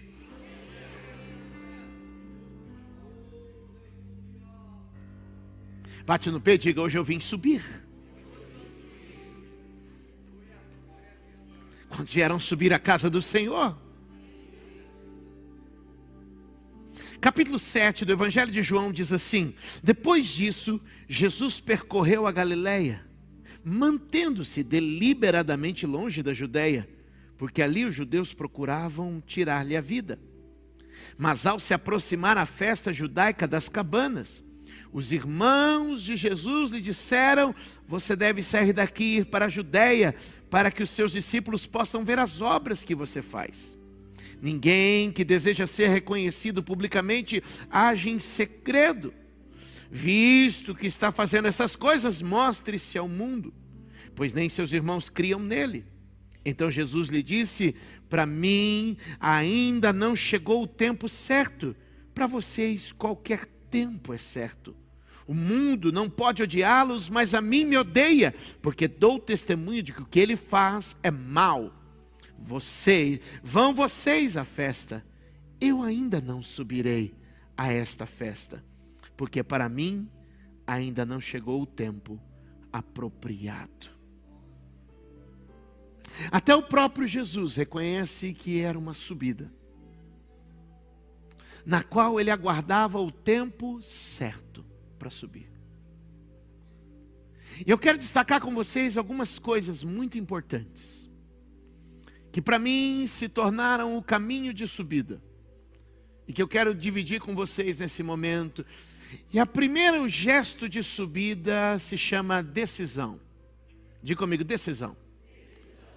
Bate 6.06 6.32
no 6.32 6.42
pé 6.42 6.54
e 6.54 6.58
diga: 6.58 6.82
Hoje 6.82 6.98
eu 6.98 7.04
vim 7.04 7.20
subir. 7.20 7.64
Quantos 11.88 12.14
vieram 12.14 12.40
subir 12.40 12.74
a 12.74 12.80
casa 12.80 13.10
do 13.10 13.22
Senhor? 13.22 13.78
Capítulo 17.22 17.60
7 17.60 18.06
do 18.06 18.14
Evangelho 18.14 18.50
de 18.50 18.64
João 18.64 18.94
diz 18.94 19.12
assim: 19.12 19.54
Depois 19.84 20.26
disso, 20.26 20.80
Jesus 21.06 21.60
percorreu 21.60 22.26
a 22.26 22.32
Galiléia, 22.32 23.06
mantendo-se 23.62 24.64
deliberadamente 24.64 25.86
longe 25.86 26.24
da 26.24 26.34
Judéia, 26.34 26.88
porque 27.38 27.62
ali 27.62 27.84
os 27.84 27.94
judeus 27.94 28.34
procuravam 28.34 29.22
tirar-lhe 29.26 29.76
a 29.76 29.82
vida. 29.82 30.18
Mas 31.18 31.46
ao 31.46 31.60
se 31.60 31.74
aproximar 31.74 32.38
a 32.38 32.46
festa 32.46 32.94
judaica 32.94 33.46
das 33.46 33.68
cabanas, 33.68 34.42
os 34.94 35.12
irmãos 35.12 36.02
de 36.02 36.16
Jesus 36.16 36.70
lhe 36.70 36.80
disseram: 36.80 37.54
Você 37.86 38.16
deve 38.16 38.42
sair 38.42 38.72
daqui 38.72 39.04
e 39.04 39.18
ir 39.18 39.26
para 39.26 39.46
a 39.46 39.50
Judéia, 39.50 40.16
para 40.50 40.72
que 40.72 40.84
os 40.84 40.90
seus 40.90 41.12
discípulos 41.12 41.66
possam 41.66 42.06
ver 42.06 42.18
as 42.18 42.42
obras 42.42 42.82
que 42.82 42.96
você 42.96 43.22
faz. 43.22 43.78
Ninguém 44.42 45.12
que 45.12 45.24
deseja 45.24 45.68
ser 45.68 45.88
reconhecido 45.88 46.64
publicamente 46.64 47.44
age 47.70 48.10
em 48.10 48.20
segredo. 48.20 49.14
Visto 49.92 50.76
que 50.76 50.88
está 50.88 51.12
fazendo 51.12 51.48
essas 51.48 51.76
coisas, 51.76 52.22
mostre-se 52.22 52.98
ao 52.98 53.08
mundo, 53.08 53.54
pois 54.16 54.34
nem 54.34 54.48
seus 54.48 54.72
irmãos 54.72 55.10
criam 55.10 55.40
nele. 55.40 55.86
Então 56.46 56.70
Jesus 56.70 57.10
lhe 57.10 57.24
disse: 57.24 57.76
Para 58.08 58.26
mim 58.26 58.98
ainda 59.20 59.92
não 59.92 60.16
chegou 60.16 60.64
o 60.64 60.68
tempo 60.68 61.10
certo, 61.10 61.76
para 62.14 62.28
vocês 62.28 62.92
qualquer 62.92 63.46
tempo 63.70 64.14
é 64.14 64.18
certo. 64.18 64.76
O 65.26 65.34
mundo 65.34 65.92
não 65.92 66.10
pode 66.10 66.42
odiá-los, 66.42 67.10
mas 67.10 67.36
a 67.36 67.42
mim 67.42 67.64
me 67.64 67.78
odeia, 67.78 68.34
porque 68.62 68.88
dou 68.88 69.20
testemunho 69.20 69.84
de 69.84 69.94
que 69.94 70.02
o 70.02 70.06
que 70.06 70.20
ele 70.20 70.36
faz 70.36 70.98
é 71.04 71.12
mal 71.12 71.79
vocês, 72.42 73.20
vão 73.44 73.74
vocês 73.74 74.38
à 74.38 74.44
festa. 74.44 75.06
Eu 75.60 75.82
ainda 75.82 76.22
não 76.22 76.42
subirei 76.42 77.14
a 77.56 77.72
esta 77.72 78.06
festa, 78.06 78.64
porque 79.16 79.44
para 79.44 79.68
mim 79.68 80.10
ainda 80.66 81.06
não 81.06 81.20
chegou 81.20 81.62
o 81.62 81.66
tempo 81.66 82.20
apropriado. 82.72 83.90
Até 86.32 86.56
o 86.56 86.64
próprio 86.64 87.08
Jesus 87.08 87.56
reconhece 87.56 88.34
que 88.34 88.62
era 88.62 88.80
uma 88.80 88.94
subida, 88.94 89.52
na 91.66 91.84
qual 91.84 92.20
ele 92.20 92.32
aguardava 92.32 93.00
o 93.00 93.12
tempo 93.12 93.82
certo 93.84 94.66
para 94.98 95.10
subir. 95.10 95.50
E 97.66 97.70
eu 97.70 97.78
quero 97.78 97.98
destacar 97.98 98.42
com 98.42 98.56
vocês 98.56 98.98
algumas 98.98 99.38
coisas 99.38 99.84
muito 99.84 100.18
importantes 100.18 100.99
que 102.32 102.42
para 102.42 102.60
mim 102.60 103.06
se 103.08 103.28
tornaram 103.28 103.98
o 103.98 104.04
caminho 104.04 104.54
de 104.54 104.68
subida, 104.68 105.22
e 106.28 106.34
que 106.34 106.42
eu 106.42 106.48
quero 106.48 106.76
dividir 106.76 107.20
com 107.20 107.34
vocês 107.34 107.80
nesse 107.80 108.04
momento. 108.04 108.64
E 109.34 109.40
a 109.40 109.46
primeiro 109.46 110.08
gesto 110.08 110.70
de 110.70 110.84
subida 110.84 111.80
se 111.80 111.98
chama 111.98 112.44
decisão. 112.44 113.20
Diga 114.04 114.20
comigo, 114.20 114.44
decisão. 114.44 114.96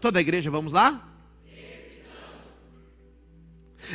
Toda 0.01 0.18
a 0.18 0.23
igreja, 0.23 0.51
vamos 0.51 0.73
lá? 0.73 1.07
Decisão. 1.45 2.25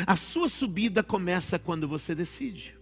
A 0.06 0.16
sua 0.16 0.48
subida 0.48 1.02
começa 1.02 1.58
quando 1.58 1.88
você 1.88 2.14
decide. 2.14 2.78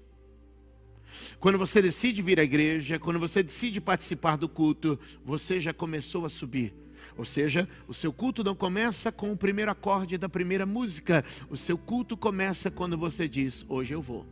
Quando 1.40 1.58
você 1.58 1.82
decide 1.82 2.22
vir 2.22 2.40
à 2.40 2.44
igreja, 2.44 3.00
quando 3.00 3.20
você 3.20 3.42
decide 3.42 3.80
participar 3.80 4.36
do 4.36 4.50
culto, 4.50 5.00
você 5.24 5.62
já 5.62 5.74
começou 5.74 6.26
a 6.26 6.30
subir. 6.30 6.74
Ou 7.18 7.24
seja, 7.24 7.68
o 7.88 7.94
seu 7.94 8.12
culto 8.12 8.44
não 8.44 8.56
começa 8.56 9.12
com 9.12 9.32
o 9.32 9.38
primeiro 9.38 9.72
acorde 9.72 10.18
da 10.18 10.28
primeira 10.28 10.66
música. 10.66 11.24
O 11.50 11.56
seu 11.56 11.78
culto 11.78 12.18
começa 12.18 12.70
quando 12.70 12.98
você 12.98 13.28
diz: 13.28 13.66
Hoje 13.70 13.94
eu 13.94 14.02
vou. 14.02 14.26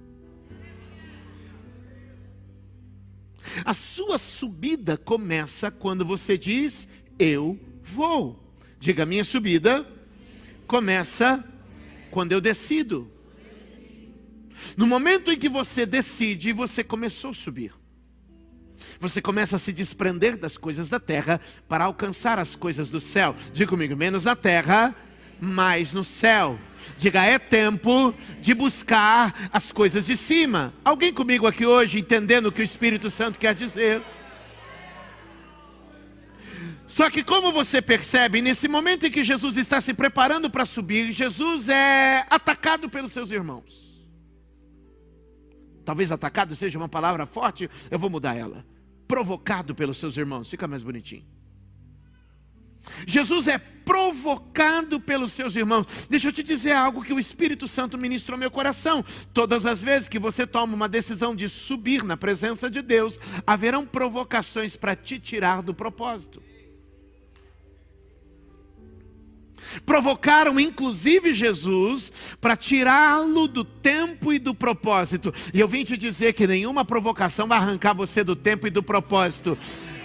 A 3.65 3.74
sua 3.74 4.17
subida 4.17 4.98
começa 4.98 5.72
quando 5.72 6.06
você 6.06 6.38
diz: 6.38 6.88
Eu 7.17 7.60
vou. 7.84 8.39
Diga, 8.80 9.06
minha 9.06 9.24
subida 9.24 9.88
começa 10.67 11.43
quando 12.12 12.34
eu 12.34 12.41
decido. 12.41 13.10
No 14.76 14.88
momento 14.88 15.32
em 15.32 15.38
que 15.38 15.48
você 15.48 15.86
decide, 15.86 16.52
você 16.52 16.84
começou 16.84 17.32
a 17.32 17.34
subir. 17.34 17.74
Você 19.00 19.22
começa 19.22 19.56
a 19.56 19.60
se 19.60 19.72
desprender 19.72 20.38
das 20.38 20.58
coisas 20.58 20.89
da 20.89 21.00
terra 21.00 21.39
para 21.67 21.86
alcançar 21.86 22.39
as 22.39 22.56
coisas 22.56 22.89
do 22.89 23.02
céu. 23.02 23.36
Diga 23.52 23.69
comigo, 23.69 23.96
menos 23.96 24.28
a 24.28 24.36
terra, 24.36 24.96
mais 25.39 25.93
no 25.93 26.04
céu. 26.04 26.58
Diga, 26.98 27.24
é 27.24 27.38
tempo 27.38 28.13
de 28.41 28.54
buscar 28.54 29.50
as 29.52 29.72
coisas 29.72 30.06
de 30.06 30.17
cima. 30.17 30.74
Alguém 30.84 31.13
comigo 31.13 31.46
aqui 31.48 31.65
hoje 31.65 32.00
entendendo 32.00 32.48
o 32.48 32.52
que 32.52 32.62
o 32.62 32.63
Espírito 32.63 33.10
Santo 33.10 33.39
quer 33.39 33.54
dizer? 33.54 34.02
Só 36.88 37.10
que, 37.10 37.24
como 37.24 37.52
você 37.52 37.82
percebe, 37.82 38.41
nesse 38.41 38.67
momento 38.67 39.08
em 39.08 39.12
que 39.12 39.24
Jesus 39.24 39.58
está 39.58 39.82
se 39.82 39.93
preparando 39.93 40.50
para 40.50 40.65
subir, 40.65 41.12
Jesus 41.12 41.67
é 41.67 42.26
atacado 42.30 42.89
pelos 42.89 43.12
seus 43.12 43.32
irmãos. 43.32 43.91
Talvez 45.84 46.12
atacado 46.12 46.56
seja 46.56 46.78
uma 46.78 46.88
palavra 46.88 47.26
forte, 47.26 47.69
eu 47.89 48.00
vou 48.00 48.10
mudar 48.10 48.38
ela 48.38 48.63
provocado 49.13 49.76
pelos 49.76 49.99
seus 49.99 50.17
irmãos. 50.17 50.49
Fica 50.49 50.67
mais 50.67 50.82
bonitinho. 50.82 51.23
Jesus 53.06 53.47
é 53.47 53.60
provocado 53.60 54.99
pelos 54.99 55.34
seus 55.34 55.56
irmãos. 55.56 56.08
Deixa 56.10 56.30
eu 56.30 56.32
te 56.32 56.41
dizer 56.41 56.71
algo 56.71 57.04
que 57.04 57.13
o 57.13 57.19
Espírito 57.19 57.67
Santo 57.67 57.95
ministrou 57.95 58.34
ao 58.34 58.39
meu 58.39 58.49
coração. 58.49 59.06
Todas 59.32 59.67
as 59.67 59.84
vezes 59.84 60.10
que 60.10 60.17
você 60.17 60.47
toma 60.47 60.73
uma 60.73 60.89
decisão 60.89 61.36
de 61.36 61.47
subir 61.47 62.04
na 62.04 62.17
presença 62.17 62.71
de 62.71 62.82
Deus, 62.82 63.19
haverão 63.45 63.86
provocações 63.86 64.76
para 64.76 64.95
te 64.95 65.19
tirar 65.19 65.62
do 65.62 65.76
propósito. 65.76 66.41
Provocaram 69.86 70.60
inclusive 70.60 71.34
Jesus 71.34 72.12
para 72.39 72.56
tirá-lo 72.56 73.47
do 73.47 73.63
tempo 73.63 74.34
e 74.34 74.39
do 74.39 74.54
propósito. 74.54 75.34
E 75.54 75.60
eu 75.60 75.67
vim 75.67 75.84
te 75.84 75.97
dizer 75.97 76.34
que 76.34 76.47
nenhuma 76.47 76.86
provocação 76.86 77.47
vai 77.47 77.58
arrancar 77.58 77.93
você 77.93 78.23
do 78.23 78.36
tempo 78.36 78.67
e 78.67 78.69
do 78.69 78.84
propósito. 78.84 79.58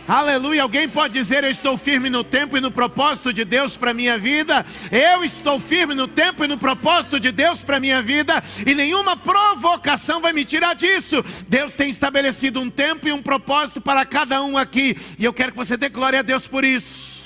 Aleluia. 0.08 0.62
Alguém 0.62 0.88
pode 0.88 1.12
dizer: 1.12 1.44
Eu 1.44 1.50
estou 1.50 1.76
firme 1.76 2.08
no 2.08 2.24
tempo 2.24 2.56
e 2.56 2.60
no 2.62 2.70
propósito 2.70 3.30
de 3.30 3.44
Deus 3.44 3.76
para 3.76 3.92
minha 3.92 4.16
vida. 4.16 4.64
Eu 4.90 5.22
estou 5.22 5.60
firme 5.60 5.94
no 5.94 6.08
tempo 6.08 6.42
e 6.42 6.48
no 6.48 6.56
propósito 6.56 7.20
de 7.20 7.30
Deus 7.30 7.62
para 7.62 7.78
minha 7.78 8.00
vida. 8.00 8.42
E 8.66 8.74
nenhuma 8.74 9.18
provocação 9.18 10.22
vai 10.22 10.32
me 10.32 10.46
tirar 10.46 10.74
disso. 10.74 11.22
Deus 11.46 11.74
tem 11.74 11.90
estabelecido 11.90 12.58
um 12.58 12.70
tempo 12.70 13.06
e 13.06 13.12
um 13.12 13.20
propósito 13.20 13.82
para 13.82 14.06
cada 14.06 14.42
um 14.42 14.56
aqui. 14.56 14.96
E 15.18 15.26
eu 15.26 15.32
quero 15.34 15.52
que 15.52 15.58
você 15.58 15.76
dê 15.76 15.90
glória 15.90 16.20
a 16.20 16.22
Deus 16.22 16.48
por 16.48 16.64
isso. 16.64 17.17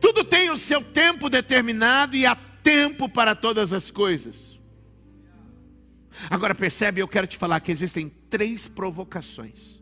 Tudo 0.00 0.24
tem 0.24 0.50
o 0.50 0.56
seu 0.56 0.82
tempo 0.82 1.28
determinado 1.28 2.16
e 2.16 2.24
há 2.24 2.34
tempo 2.34 3.08
para 3.08 3.34
todas 3.34 3.72
as 3.72 3.90
coisas. 3.90 4.58
Agora 6.28 6.54
percebe, 6.54 7.00
eu 7.00 7.08
quero 7.08 7.26
te 7.26 7.36
falar 7.36 7.60
que 7.60 7.70
existem 7.70 8.08
três 8.28 8.68
provocações 8.68 9.80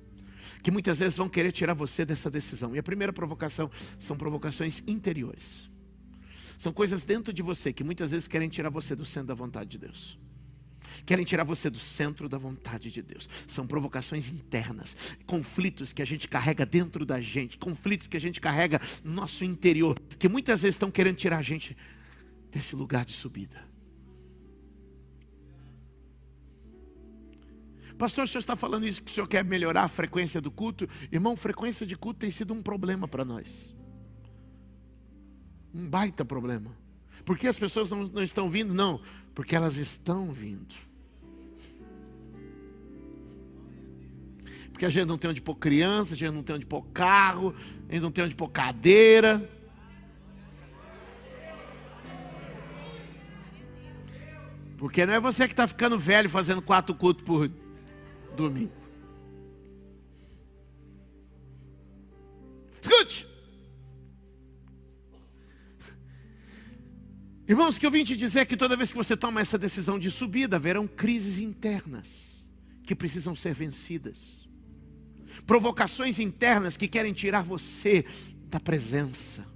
que 0.62 0.70
muitas 0.70 0.98
vezes 0.98 1.16
vão 1.16 1.28
querer 1.28 1.52
tirar 1.52 1.74
você 1.74 2.04
dessa 2.04 2.30
decisão. 2.30 2.74
E 2.74 2.78
a 2.78 2.82
primeira 2.82 3.12
provocação 3.12 3.70
são 3.98 4.16
provocações 4.16 4.82
interiores. 4.86 5.70
São 6.58 6.72
coisas 6.72 7.04
dentro 7.04 7.32
de 7.32 7.42
você 7.42 7.72
que 7.72 7.84
muitas 7.84 8.10
vezes 8.10 8.26
querem 8.26 8.48
tirar 8.48 8.68
você 8.68 8.94
do 8.94 9.04
centro 9.04 9.28
da 9.28 9.34
vontade 9.34 9.70
de 9.70 9.78
Deus. 9.78 10.18
Querem 11.04 11.24
tirar 11.24 11.44
você 11.44 11.68
do 11.70 11.78
centro 11.78 12.28
da 12.28 12.38
vontade 12.38 12.90
de 12.90 13.02
Deus. 13.02 13.28
São 13.46 13.66
provocações 13.66 14.28
internas, 14.28 14.96
conflitos 15.26 15.92
que 15.92 16.02
a 16.02 16.06
gente 16.06 16.28
carrega 16.28 16.64
dentro 16.64 17.04
da 17.04 17.20
gente, 17.20 17.58
conflitos 17.58 18.08
que 18.08 18.16
a 18.16 18.20
gente 18.20 18.40
carrega 18.40 18.80
no 19.04 19.12
nosso 19.12 19.44
interior, 19.44 19.98
que 20.18 20.28
muitas 20.28 20.62
vezes 20.62 20.74
estão 20.74 20.90
querendo 20.90 21.16
tirar 21.16 21.38
a 21.38 21.42
gente 21.42 21.76
desse 22.50 22.74
lugar 22.74 23.04
de 23.04 23.12
subida. 23.12 23.68
Pastor, 27.98 28.24
o 28.24 28.28
senhor 28.28 28.38
está 28.38 28.54
falando 28.54 28.86
isso 28.86 29.02
que 29.02 29.10
o 29.10 29.14
senhor 29.14 29.26
quer 29.26 29.44
melhorar 29.44 29.82
a 29.82 29.88
frequência 29.88 30.40
do 30.40 30.52
culto? 30.52 30.88
Irmão, 31.10 31.36
frequência 31.36 31.84
de 31.84 31.96
culto 31.96 32.20
tem 32.20 32.30
sido 32.30 32.54
um 32.54 32.62
problema 32.62 33.08
para 33.08 33.24
nós. 33.24 33.74
Um 35.74 35.88
baita 35.88 36.24
problema. 36.24 36.70
Por 37.24 37.36
que 37.36 37.48
as 37.48 37.58
pessoas 37.58 37.90
não, 37.90 38.04
não 38.04 38.22
estão 38.22 38.48
vindo? 38.48 38.72
Não, 38.72 39.00
porque 39.38 39.54
elas 39.54 39.76
estão 39.76 40.32
vindo. 40.32 40.74
Porque 44.72 44.84
a 44.84 44.90
gente 44.90 45.06
não 45.06 45.16
tem 45.16 45.30
onde 45.30 45.40
pôr 45.40 45.54
criança, 45.54 46.14
a 46.14 46.16
gente 46.16 46.34
não 46.34 46.42
tem 46.42 46.56
onde 46.56 46.66
pôr 46.66 46.82
carro, 46.86 47.54
a 47.88 47.92
gente 47.92 48.02
não 48.02 48.10
tem 48.10 48.24
onde 48.24 48.34
pôr 48.34 48.48
cadeira. 48.48 49.48
Porque 54.76 55.06
não 55.06 55.14
é 55.14 55.20
você 55.20 55.46
que 55.46 55.52
está 55.52 55.68
ficando 55.68 55.96
velho 55.96 56.28
fazendo 56.28 56.60
quatro 56.60 56.92
cultos 56.92 57.22
por 57.22 57.48
domingo. 58.34 58.72
Escute. 62.82 63.24
Irmãos, 67.48 67.78
que 67.78 67.86
eu 67.86 67.90
vim 67.90 68.04
te 68.04 68.14
dizer 68.14 68.44
que 68.44 68.58
toda 68.58 68.76
vez 68.76 68.92
que 68.92 68.98
você 68.98 69.16
toma 69.16 69.40
essa 69.40 69.56
decisão 69.56 69.98
de 69.98 70.10
subida, 70.10 70.56
haverão 70.56 70.86
crises 70.86 71.38
internas 71.38 72.46
que 72.84 72.94
precisam 72.94 73.34
ser 73.34 73.54
vencidas. 73.54 74.46
Provocações 75.46 76.18
internas 76.18 76.76
que 76.76 76.86
querem 76.86 77.14
tirar 77.14 77.42
você 77.42 78.04
da 78.50 78.60
presença. 78.60 79.46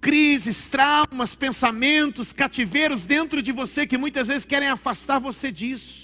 Crises, 0.00 0.68
traumas, 0.68 1.34
pensamentos, 1.34 2.32
cativeiros 2.32 3.04
dentro 3.04 3.42
de 3.42 3.50
você 3.50 3.84
que 3.84 3.98
muitas 3.98 4.28
vezes 4.28 4.46
querem 4.46 4.68
afastar 4.68 5.18
você 5.18 5.50
disso. 5.50 5.99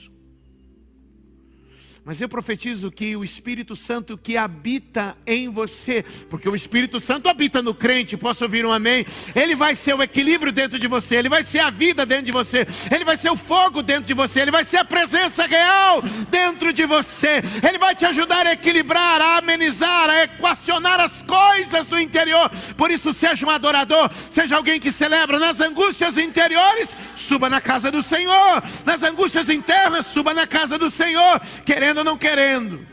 Mas 2.07 2.21
eu 2.21 2.29
profetizo 2.29 2.89
que 2.89 3.17
o 3.17 3.25
Espírito 3.25 3.75
Santo 3.75 4.17
que 4.17 4.37
habita 4.37 5.19
em 5.27 5.49
você, 5.49 6.05
porque 6.31 6.49
o 6.49 6.55
Espírito 6.55 7.01
Santo 7.01 7.29
habita 7.29 7.61
no 7.61 7.75
crente, 7.75 8.17
posso 8.17 8.45
ouvir 8.45 8.65
um 8.65 8.71
amém? 8.71 9.05
Ele 9.35 9.57
vai 9.57 9.75
ser 9.75 9.93
o 9.93 10.01
equilíbrio 10.01 10.53
dentro 10.53 10.79
de 10.79 10.87
você, 10.87 11.17
ele 11.17 11.29
vai 11.29 11.43
ser 11.43 11.59
a 11.59 11.69
vida 11.69 12.07
dentro 12.07 12.27
de 12.27 12.31
você, 12.31 12.65
ele 12.95 13.05
vai 13.05 13.17
ser 13.17 13.31
o 13.31 13.37
fogo 13.37 13.83
dentro 13.83 14.05
de 14.05 14.15
você, 14.15 14.43
ele 14.43 14.53
vai 14.53 14.65
ser 14.65 14.77
a 14.77 14.85
presença 14.85 15.47
real 15.47 16.01
dentro 16.31 16.73
de 16.73 16.87
você, 16.87 17.43
ele 17.69 17.77
vai 17.77 17.93
te 17.93 18.07
ajudar 18.07 18.47
a 18.47 18.53
equilibrar, 18.53 19.21
a 19.21 19.39
amenizar, 19.39 20.09
a 20.09 20.23
equacionar 20.23 21.01
as 21.01 21.23
coisas 21.23 21.89
do 21.89 21.99
interior. 21.99 22.49
Por 22.77 22.93
isso, 22.93 23.13
seja 23.13 23.45
um 23.45 23.51
adorador, 23.51 24.13
seja 24.31 24.55
alguém 24.55 24.79
que 24.79 24.93
celebra 24.93 25.41
nas 25.41 25.61
angústias 25.61 26.17
interiores, 26.17 26.97
suba 27.17 27.51
na 27.51 27.61
casa 27.61 27.91
do 27.91 28.01
Senhor, 28.01 28.63
nas 28.85 29.03
angústias 29.03 29.49
internas, 29.49 30.07
suba 30.07 30.33
na 30.33 30.47
casa 30.47 30.79
do 30.79 30.89
Senhor, 30.89 31.41
querendo 31.65 31.96
querendo 31.97 31.99
ou 31.99 32.05
não 32.05 32.19
querendo. 32.19 32.87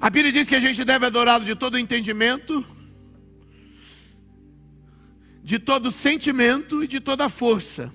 A 0.00 0.08
Bíblia 0.08 0.32
diz 0.32 0.48
que 0.48 0.54
a 0.54 0.60
gente 0.60 0.84
deve 0.84 1.06
adorá-lo 1.06 1.44
de 1.44 1.54
todo 1.54 1.78
entendimento, 1.78 2.64
de 5.42 5.58
todo 5.58 5.90
sentimento 5.90 6.82
e 6.82 6.86
de 6.86 7.00
toda 7.00 7.28
força. 7.28 7.92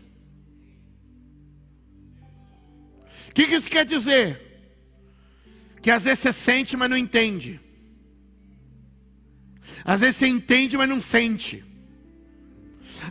O 3.30 3.34
que, 3.34 3.48
que 3.48 3.56
isso 3.56 3.70
quer 3.70 3.86
dizer? 3.86 4.40
Que 5.82 5.90
às 5.90 6.04
vezes 6.04 6.20
você 6.20 6.34
sente, 6.34 6.78
mas 6.78 6.90
não 6.90 6.98
entende. 6.98 7.60
Às 9.84 10.02
vezes 10.02 10.18
você 10.18 10.28
entende, 10.28 10.78
mas 10.78 10.90
não 10.90 11.02
sente. 11.02 11.64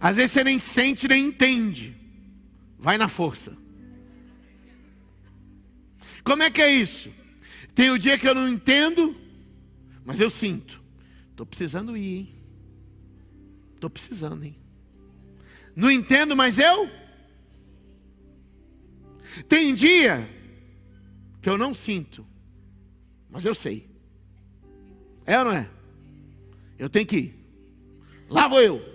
Às 0.00 0.16
vezes 0.16 0.31
você 0.31 0.44
nem 0.44 0.59
sente, 0.59 1.09
nem 1.09 1.26
entende. 1.26 2.01
Vai 2.82 2.98
na 2.98 3.06
força. 3.06 3.56
Como 6.24 6.42
é 6.42 6.50
que 6.50 6.60
é 6.60 6.68
isso? 6.68 7.12
Tem 7.76 7.90
o 7.90 7.98
dia 7.98 8.18
que 8.18 8.26
eu 8.26 8.34
não 8.34 8.48
entendo, 8.48 9.14
mas 10.04 10.18
eu 10.18 10.28
sinto. 10.28 10.82
Estou 11.30 11.46
precisando 11.46 11.96
ir, 11.96 12.16
hein? 12.16 12.34
Estou 13.76 13.88
precisando, 13.88 14.42
hein? 14.44 14.56
Não 15.76 15.88
entendo, 15.92 16.34
mas 16.34 16.58
eu. 16.58 16.90
Tem 19.48 19.72
dia 19.76 20.28
que 21.40 21.48
eu 21.48 21.56
não 21.56 21.72
sinto, 21.72 22.26
mas 23.30 23.44
eu 23.44 23.54
sei. 23.54 23.88
É 25.24 25.38
ou 25.38 25.44
não 25.44 25.52
é? 25.52 25.70
Eu 26.76 26.90
tenho 26.90 27.06
que 27.06 27.16
ir. 27.16 27.46
Lá 28.28 28.48
vou 28.48 28.60
eu. 28.60 28.91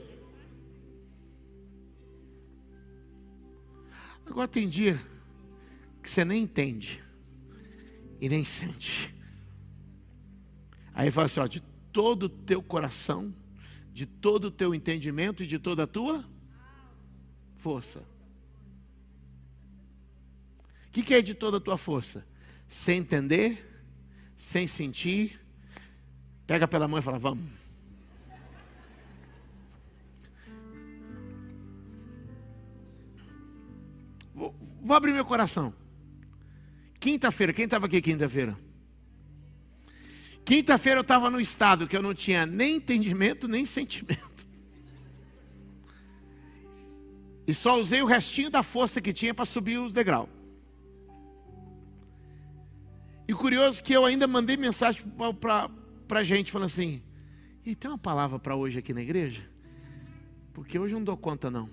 Agora 4.37 4.47
tem 4.47 4.69
dia 4.69 5.01
que 6.03 6.07
você 6.07 6.23
nem 6.23 6.43
entende 6.43 7.03
e 8.21 8.29
nem 8.29 8.45
sente. 8.45 9.11
Aí 10.93 11.09
fala 11.09 11.25
assim: 11.25 11.39
ó, 11.39 11.47
de 11.47 11.59
todo 11.91 12.23
o 12.23 12.29
teu 12.29 12.61
coração, 12.61 13.33
de 13.91 14.05
todo 14.05 14.45
o 14.45 14.51
teu 14.51 14.75
entendimento 14.75 15.43
e 15.43 15.47
de 15.47 15.57
toda 15.57 15.85
a 15.85 15.87
tua 15.87 16.23
força. 17.57 18.03
O 20.85 20.91
que, 20.91 21.01
que 21.01 21.15
é 21.15 21.21
de 21.23 21.33
toda 21.33 21.57
a 21.57 21.59
tua 21.59 21.75
força? 21.75 22.23
Sem 22.67 22.99
entender, 22.99 23.67
sem 24.35 24.67
sentir, 24.67 25.41
pega 26.45 26.67
pela 26.67 26.87
mão 26.87 26.99
e 26.99 27.01
fala: 27.01 27.17
vamos. 27.17 27.66
Vou 34.87 34.95
abrir 34.95 35.11
meu 35.11 35.25
coração. 35.25 35.73
Quinta-feira, 36.97 37.51
quem 37.51 37.65
estava 37.65 37.87
aqui 37.87 38.01
quinta-feira? 38.01 38.57
Quinta-feira 40.45 40.99
eu 40.99 41.01
estava 41.01 41.29
no 41.29 41.41
estado 41.41 41.85
que 41.89 41.97
eu 41.97 42.01
não 42.01 42.13
tinha 42.13 42.45
nem 42.45 42.77
entendimento, 42.77 43.49
nem 43.49 43.65
sentimento. 43.67 44.47
E 47.45 47.53
só 47.53 47.77
usei 47.77 48.01
o 48.01 48.05
restinho 48.05 48.49
da 48.49 48.63
força 48.63 49.01
que 49.01 49.11
tinha 49.11 49.33
para 49.33 49.43
subir 49.43 49.77
os 49.77 49.91
degraus. 49.91 50.29
E 53.27 53.33
curioso 53.33 53.83
que 53.83 53.91
eu 53.91 54.05
ainda 54.05 54.25
mandei 54.25 54.55
mensagem 54.55 55.03
para 56.07 56.19
a 56.21 56.23
gente, 56.23 56.49
falando 56.49 56.67
assim: 56.67 57.03
e 57.65 57.75
tem 57.75 57.91
uma 57.91 57.97
palavra 57.97 58.39
para 58.39 58.55
hoje 58.55 58.79
aqui 58.79 58.93
na 58.93 59.01
igreja? 59.01 59.41
Porque 60.53 60.79
hoje 60.79 60.93
eu 60.93 60.99
não 60.99 61.05
dou 61.05 61.17
conta, 61.17 61.51
não. 61.51 61.69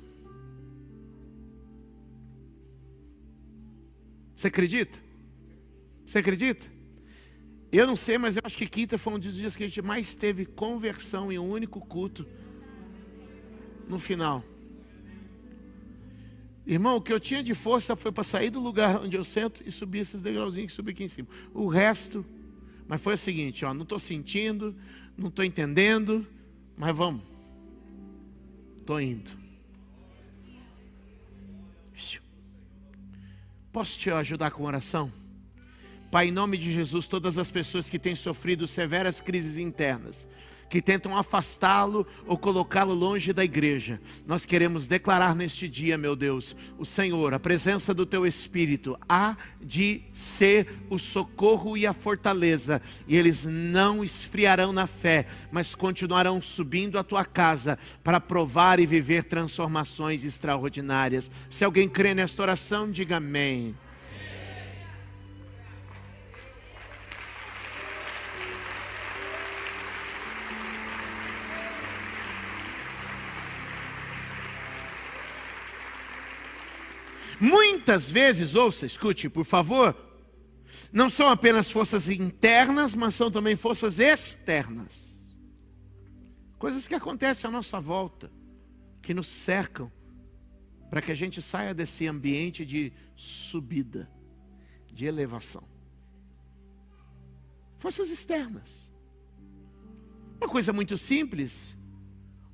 Você 4.44 4.48
acredita? 4.48 4.98
Você 6.04 6.18
acredita? 6.18 6.66
Eu 7.72 7.86
não 7.86 7.96
sei, 7.96 8.18
mas 8.18 8.36
eu 8.36 8.42
acho 8.44 8.58
que 8.58 8.66
quinta 8.66 8.98
foi 8.98 9.14
um 9.14 9.18
dos 9.18 9.36
dias 9.36 9.56
que 9.56 9.64
a 9.64 9.66
gente 9.66 9.80
mais 9.80 10.14
teve 10.14 10.44
conversão 10.44 11.32
em 11.32 11.38
um 11.38 11.48
único 11.50 11.80
culto. 11.80 12.26
No 13.88 13.98
final. 13.98 14.44
Irmão, 16.66 16.96
o 16.96 17.00
que 17.00 17.10
eu 17.10 17.18
tinha 17.18 17.42
de 17.42 17.54
força 17.54 17.96
foi 17.96 18.12
para 18.12 18.22
sair 18.22 18.50
do 18.50 18.60
lugar 18.60 19.00
onde 19.00 19.16
eu 19.16 19.24
sento 19.24 19.62
e 19.64 19.72
subir 19.72 20.00
esses 20.00 20.20
degrauzinhos 20.20 20.72
que 20.72 20.76
subi 20.76 20.90
aqui 20.90 21.04
em 21.04 21.08
cima. 21.08 21.28
O 21.54 21.66
resto 21.66 22.22
Mas 22.86 23.00
foi 23.00 23.14
o 23.14 23.18
seguinte, 23.18 23.64
ó, 23.64 23.72
não 23.72 23.84
estou 23.84 23.98
sentindo, 23.98 24.76
não 25.16 25.28
estou 25.28 25.42
entendendo, 25.42 26.26
mas 26.76 26.94
vamos. 26.94 27.22
Estou 28.80 29.00
indo. 29.00 29.43
Posso 33.74 33.98
te 33.98 34.08
ajudar 34.08 34.52
com 34.52 34.62
oração? 34.62 35.12
Pai, 36.08 36.28
em 36.28 36.30
nome 36.30 36.56
de 36.56 36.72
Jesus, 36.72 37.08
todas 37.08 37.38
as 37.38 37.50
pessoas 37.50 37.90
que 37.90 37.98
têm 37.98 38.14
sofrido 38.14 38.68
severas 38.68 39.20
crises 39.20 39.58
internas, 39.58 40.28
que 40.74 40.82
tentam 40.82 41.16
afastá-lo 41.16 42.04
ou 42.26 42.36
colocá-lo 42.36 42.92
longe 42.92 43.32
da 43.32 43.44
igreja. 43.44 44.00
Nós 44.26 44.44
queremos 44.44 44.88
declarar 44.88 45.36
neste 45.36 45.68
dia, 45.68 45.96
meu 45.96 46.16
Deus, 46.16 46.56
o 46.76 46.84
Senhor, 46.84 47.32
a 47.32 47.38
presença 47.38 47.94
do 47.94 48.04
teu 48.04 48.26
Espírito, 48.26 48.98
há 49.08 49.36
de 49.62 50.02
ser 50.12 50.66
o 50.90 50.98
socorro 50.98 51.76
e 51.76 51.86
a 51.86 51.92
fortaleza, 51.92 52.82
e 53.06 53.16
eles 53.16 53.46
não 53.46 54.02
esfriarão 54.02 54.72
na 54.72 54.88
fé, 54.88 55.28
mas 55.52 55.76
continuarão 55.76 56.42
subindo 56.42 56.98
à 56.98 57.04
tua 57.04 57.24
casa 57.24 57.78
para 58.02 58.20
provar 58.20 58.80
e 58.80 58.84
viver 58.84 59.22
transformações 59.22 60.24
extraordinárias. 60.24 61.30
Se 61.48 61.64
alguém 61.64 61.88
crê 61.88 62.14
nesta 62.14 62.42
oração, 62.42 62.90
diga 62.90 63.18
amém. 63.18 63.76
Muitas 77.40 78.10
vezes, 78.10 78.54
ouça, 78.54 78.86
escute, 78.86 79.28
por 79.28 79.44
favor, 79.44 79.96
não 80.92 81.10
são 81.10 81.28
apenas 81.28 81.70
forças 81.70 82.08
internas, 82.08 82.94
mas 82.94 83.14
são 83.14 83.30
também 83.30 83.56
forças 83.56 83.98
externas. 83.98 85.18
Coisas 86.58 86.86
que 86.86 86.94
acontecem 86.94 87.48
à 87.48 87.50
nossa 87.50 87.80
volta, 87.80 88.30
que 89.02 89.12
nos 89.12 89.26
cercam, 89.26 89.90
para 90.88 91.02
que 91.02 91.12
a 91.12 91.14
gente 91.14 91.42
saia 91.42 91.74
desse 91.74 92.06
ambiente 92.06 92.64
de 92.64 92.92
subida, 93.16 94.10
de 94.92 95.04
elevação. 95.04 95.64
Forças 97.78 98.10
externas. 98.10 98.92
Uma 100.40 100.48
coisa 100.48 100.72
muito 100.72 100.96
simples, 100.96 101.76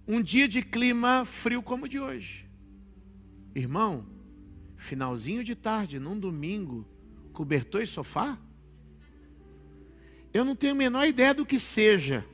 um 0.08 0.22
dia 0.22 0.48
de 0.48 0.62
clima 0.62 1.24
frio 1.24 1.62
como 1.62 1.84
o 1.84 1.88
de 1.88 2.00
hoje. 2.00 2.48
Irmão, 3.54 4.06
finalzinho 4.80 5.44
de 5.44 5.54
tarde, 5.54 6.00
num 6.00 6.18
domingo, 6.18 6.86
cobertor 7.32 7.82
e 7.82 7.86
sofá? 7.86 8.38
Eu 10.32 10.44
não 10.44 10.56
tenho 10.56 10.72
a 10.72 10.76
menor 10.76 11.06
ideia 11.06 11.34
do 11.34 11.44
que 11.44 11.58
seja. 11.58 12.24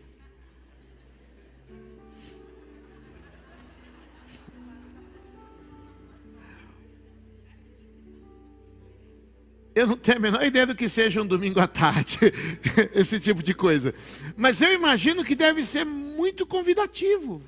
Eu 9.75 9.87
não 9.87 9.97
tenho 9.97 10.17
a 10.17 10.21
menor 10.21 10.43
ideia 10.43 10.67
do 10.67 10.75
que 10.75 10.89
seja 10.89 11.21
um 11.21 11.27
domingo 11.27 11.61
à 11.61 11.67
tarde, 11.67 12.19
esse 12.95 13.21
tipo 13.21 13.43
de 13.43 13.53
coisa. 13.53 13.95
Mas 14.35 14.63
eu 14.63 14.73
imagino 14.73 15.23
que 15.23 15.35
deve 15.35 15.65
ser 15.65 15.85
muito 15.85 16.47
convidativo. 16.47 17.43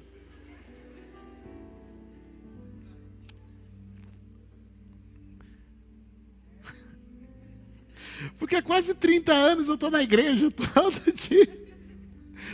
Porque 8.38 8.54
há 8.54 8.62
quase 8.62 8.94
30 8.94 9.32
anos 9.32 9.68
eu 9.68 9.74
estou 9.74 9.90
na 9.90 10.02
igreja 10.02 10.50
todo 10.52 11.12
dia, 11.12 11.66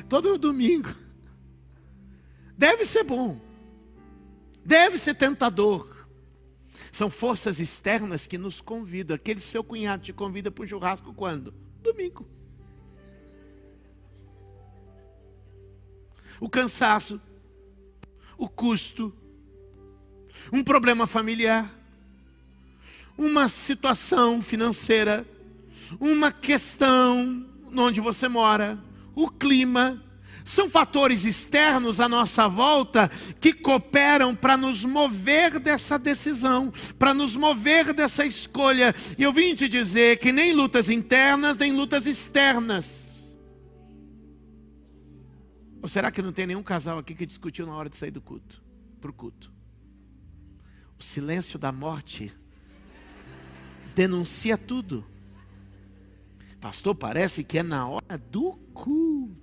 todo 0.09 0.39
domingo. 0.39 0.89
Deve 2.57 2.85
ser 2.87 3.05
bom, 3.05 3.41
deve 4.65 4.97
ser 4.99 5.15
tentador. 5.15 5.93
São 6.91 7.11
forças 7.11 7.59
externas 7.59 8.25
que 8.25 8.39
nos 8.39 8.61
convidam. 8.61 9.17
Aquele 9.17 9.41
seu 9.41 9.65
cunhado 9.65 10.05
te 10.05 10.13
convida 10.13 10.51
para 10.51 10.65
o 10.65 10.67
churrasco 10.67 11.13
quando? 11.13 11.53
Domingo. 11.83 12.25
O 16.41 16.49
cansaço, 16.49 17.21
o 18.39 18.49
custo, 18.49 19.13
um 20.53 20.63
problema 20.63 21.07
familiar, 21.07 21.73
uma 23.19 23.49
situação 23.49 24.41
financeira 24.41 25.27
uma 25.99 26.33
questão 26.33 27.47
onde 27.77 28.01
você 28.01 28.29
mora, 28.29 28.79
o 29.15 29.29
clima, 29.31 30.03
são 30.45 30.69
fatores 30.69 31.25
externos 31.25 32.01
à 32.01 32.09
nossa 32.09 32.47
volta 32.47 33.11
que 33.41 33.53
cooperam 33.53 34.37
para 34.37 34.57
nos 34.57 34.85
mover 34.85 35.59
dessa 35.59 35.99
decisão, 35.99 36.73
para 36.99 37.15
nos 37.15 37.35
mover 37.35 37.95
dessa 37.95 38.27
escolha. 38.27 38.95
E 39.17 39.23
eu 39.23 39.33
vim 39.33 39.55
te 39.55 39.67
dizer 39.67 40.19
que 40.19 40.31
nem 40.31 40.53
lutas 40.53 40.91
internas, 40.91 41.57
nem 41.57 41.73
lutas 41.73 42.07
externas. 42.07 43.35
Ou 45.81 45.89
será 45.89 46.11
que 46.11 46.23
não 46.23 46.33
tem 46.33 46.47
nenhum 46.47 46.63
casal 46.63 46.99
aqui 46.99 47.15
que 47.15 47.27
discutiu 47.27 47.67
na 47.67 47.75
hora 47.75 47.89
de 47.89 47.97
sair 47.97 48.11
do 48.11 48.21
culto? 48.21 48.63
Para 49.01 49.11
o 49.11 49.15
culto. 49.15 49.51
O 50.99 51.03
silêncio 51.03 51.59
da 51.59 51.73
morte 51.73 52.33
denuncia 53.95 54.59
tudo. 54.59 55.05
Pastor, 56.65 56.95
parece 56.95 57.45
que 57.45 57.59
é 57.59 57.63
na 57.63 57.87
hora 57.87 58.17
do 58.17 58.53
culto. 58.73 59.37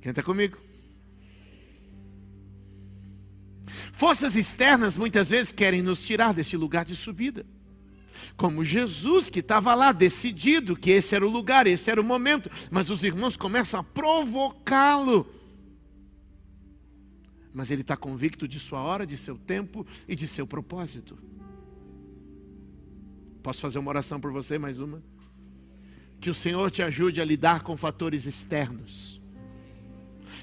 Quem 0.00 0.10
está 0.10 0.22
comigo? 0.22 0.56
Forças 3.92 4.36
externas 4.36 4.96
muitas 4.96 5.30
vezes 5.30 5.50
querem 5.50 5.82
nos 5.82 6.04
tirar 6.04 6.32
desse 6.32 6.56
lugar 6.56 6.84
de 6.84 6.94
subida. 6.94 7.44
Como 8.36 8.64
Jesus 8.64 9.28
que 9.28 9.40
estava 9.40 9.74
lá 9.74 9.90
decidido 9.90 10.76
que 10.76 10.92
esse 10.92 11.16
era 11.16 11.26
o 11.26 11.28
lugar, 11.28 11.66
esse 11.66 11.90
era 11.90 12.00
o 12.00 12.04
momento, 12.04 12.48
mas 12.70 12.90
os 12.90 13.02
irmãos 13.02 13.36
começam 13.36 13.80
a 13.80 13.82
provocá-lo 13.82 15.41
mas 17.52 17.70
ele 17.70 17.82
está 17.82 17.96
convicto 17.96 18.48
de 18.48 18.58
sua 18.58 18.80
hora, 18.80 19.06
de 19.06 19.16
seu 19.16 19.36
tempo 19.36 19.86
e 20.08 20.14
de 20.14 20.26
seu 20.26 20.46
propósito. 20.46 21.18
Posso 23.42 23.60
fazer 23.60 23.78
uma 23.78 23.90
oração 23.90 24.20
por 24.20 24.32
você, 24.32 24.58
mais 24.58 24.80
uma? 24.80 25.02
Que 26.20 26.30
o 26.30 26.34
Senhor 26.34 26.70
te 26.70 26.82
ajude 26.82 27.20
a 27.20 27.24
lidar 27.24 27.62
com 27.62 27.76
fatores 27.76 28.26
externos. 28.26 29.20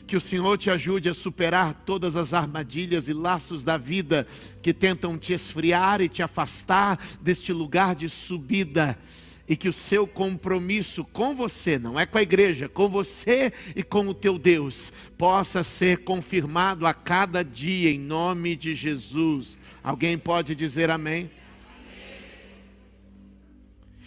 Que 0.05 0.17
o 0.17 0.21
Senhor 0.21 0.57
te 0.57 0.69
ajude 0.69 1.07
a 1.07 1.13
superar 1.13 1.73
todas 1.85 2.15
as 2.15 2.33
armadilhas 2.33 3.07
e 3.07 3.13
laços 3.13 3.63
da 3.63 3.77
vida 3.77 4.27
que 4.61 4.73
tentam 4.73 5.17
te 5.17 5.33
esfriar 5.33 6.01
e 6.01 6.09
te 6.09 6.21
afastar 6.21 6.99
deste 7.21 7.53
lugar 7.53 7.95
de 7.95 8.09
subida 8.09 8.97
e 9.49 9.57
que 9.57 9.67
o 9.67 9.73
seu 9.73 10.05
compromisso 10.05 11.03
com 11.03 11.35
você, 11.35 11.79
não 11.79 11.99
é 11.99 12.05
com 12.05 12.19
a 12.19 12.21
igreja, 12.21 12.69
com 12.69 12.87
você 12.87 13.51
e 13.75 13.81
com 13.81 14.07
o 14.07 14.13
teu 14.13 14.37
Deus, 14.37 14.93
possa 15.17 15.63
ser 15.63 16.03
confirmado 16.03 16.85
a 16.85 16.93
cada 16.93 17.43
dia 17.43 17.89
em 17.89 17.97
nome 17.99 18.55
de 18.55 18.75
Jesus. 18.75 19.57
Alguém 19.81 20.19
pode 20.19 20.53
dizer 20.53 20.91
amém? 20.91 21.31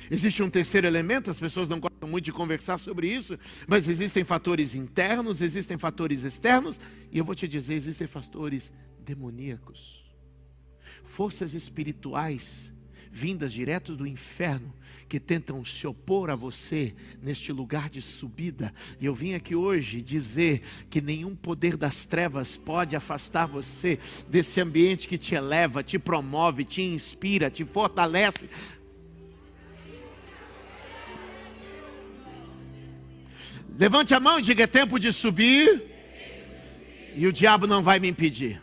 Existe 0.09 0.43
um 0.43 0.51
terceiro 0.51 0.87
elemento, 0.87 1.31
as 1.31 1.39
pessoas 1.39 1.69
não 1.69 1.81
gostam 1.81 2.09
muito 2.09 2.27
de 2.27 2.33
conversar 2.33 2.79
sobre 2.79 3.13
isso, 3.13 3.37
mas 3.67 3.89
existem 3.89 4.23
fatores 4.23 4.75
internos, 4.75 5.41
existem 5.41 5.77
fatores 5.77 6.23
externos, 6.23 6.79
e 7.11 7.19
eu 7.19 7.25
vou 7.25 7.35
te 7.35 7.49
dizer: 7.49 7.75
existem 7.75 8.07
fatores 8.07 8.71
demoníacos, 9.05 10.05
forças 11.03 11.55
espirituais 11.55 12.73
vindas 13.13 13.53
direto 13.53 13.95
do 13.95 14.07
inferno, 14.07 14.73
que 15.13 15.21
tentam 15.21 15.63
se 15.63 15.87
opor 15.87 16.31
a 16.31 16.35
você 16.35 16.95
neste 17.23 17.53
lugar 17.53 17.91
de 17.91 18.01
subida. 18.01 18.73
E 18.99 19.05
eu 19.05 19.13
vim 19.13 19.35
aqui 19.35 19.55
hoje 19.55 20.01
dizer 20.01 20.63
que 20.89 21.03
nenhum 21.03 21.37
poder 21.37 21.77
das 21.77 22.07
trevas 22.07 22.57
pode 22.57 22.97
afastar 22.97 23.45
você 23.45 23.99
desse 24.31 24.59
ambiente 24.59 25.07
que 25.07 25.19
te 25.19 25.35
eleva, 25.35 25.83
te 25.83 25.99
promove, 25.99 26.65
te 26.65 26.81
inspira, 26.81 27.51
te 27.51 27.63
fortalece. 27.63 28.49
Levante 33.79 34.15
a 34.15 34.21
mão 34.21 34.39
e 34.39 34.43
diga: 34.43 34.65
é 34.65 34.67
tempo 34.67 34.99
de 34.99 35.13
subir, 35.13 35.85
e 37.15 37.27
o 37.27 37.33
diabo 37.35 37.67
não 37.67 37.83
vai 37.83 38.01
me 38.01 38.09
impedir. 38.09 38.63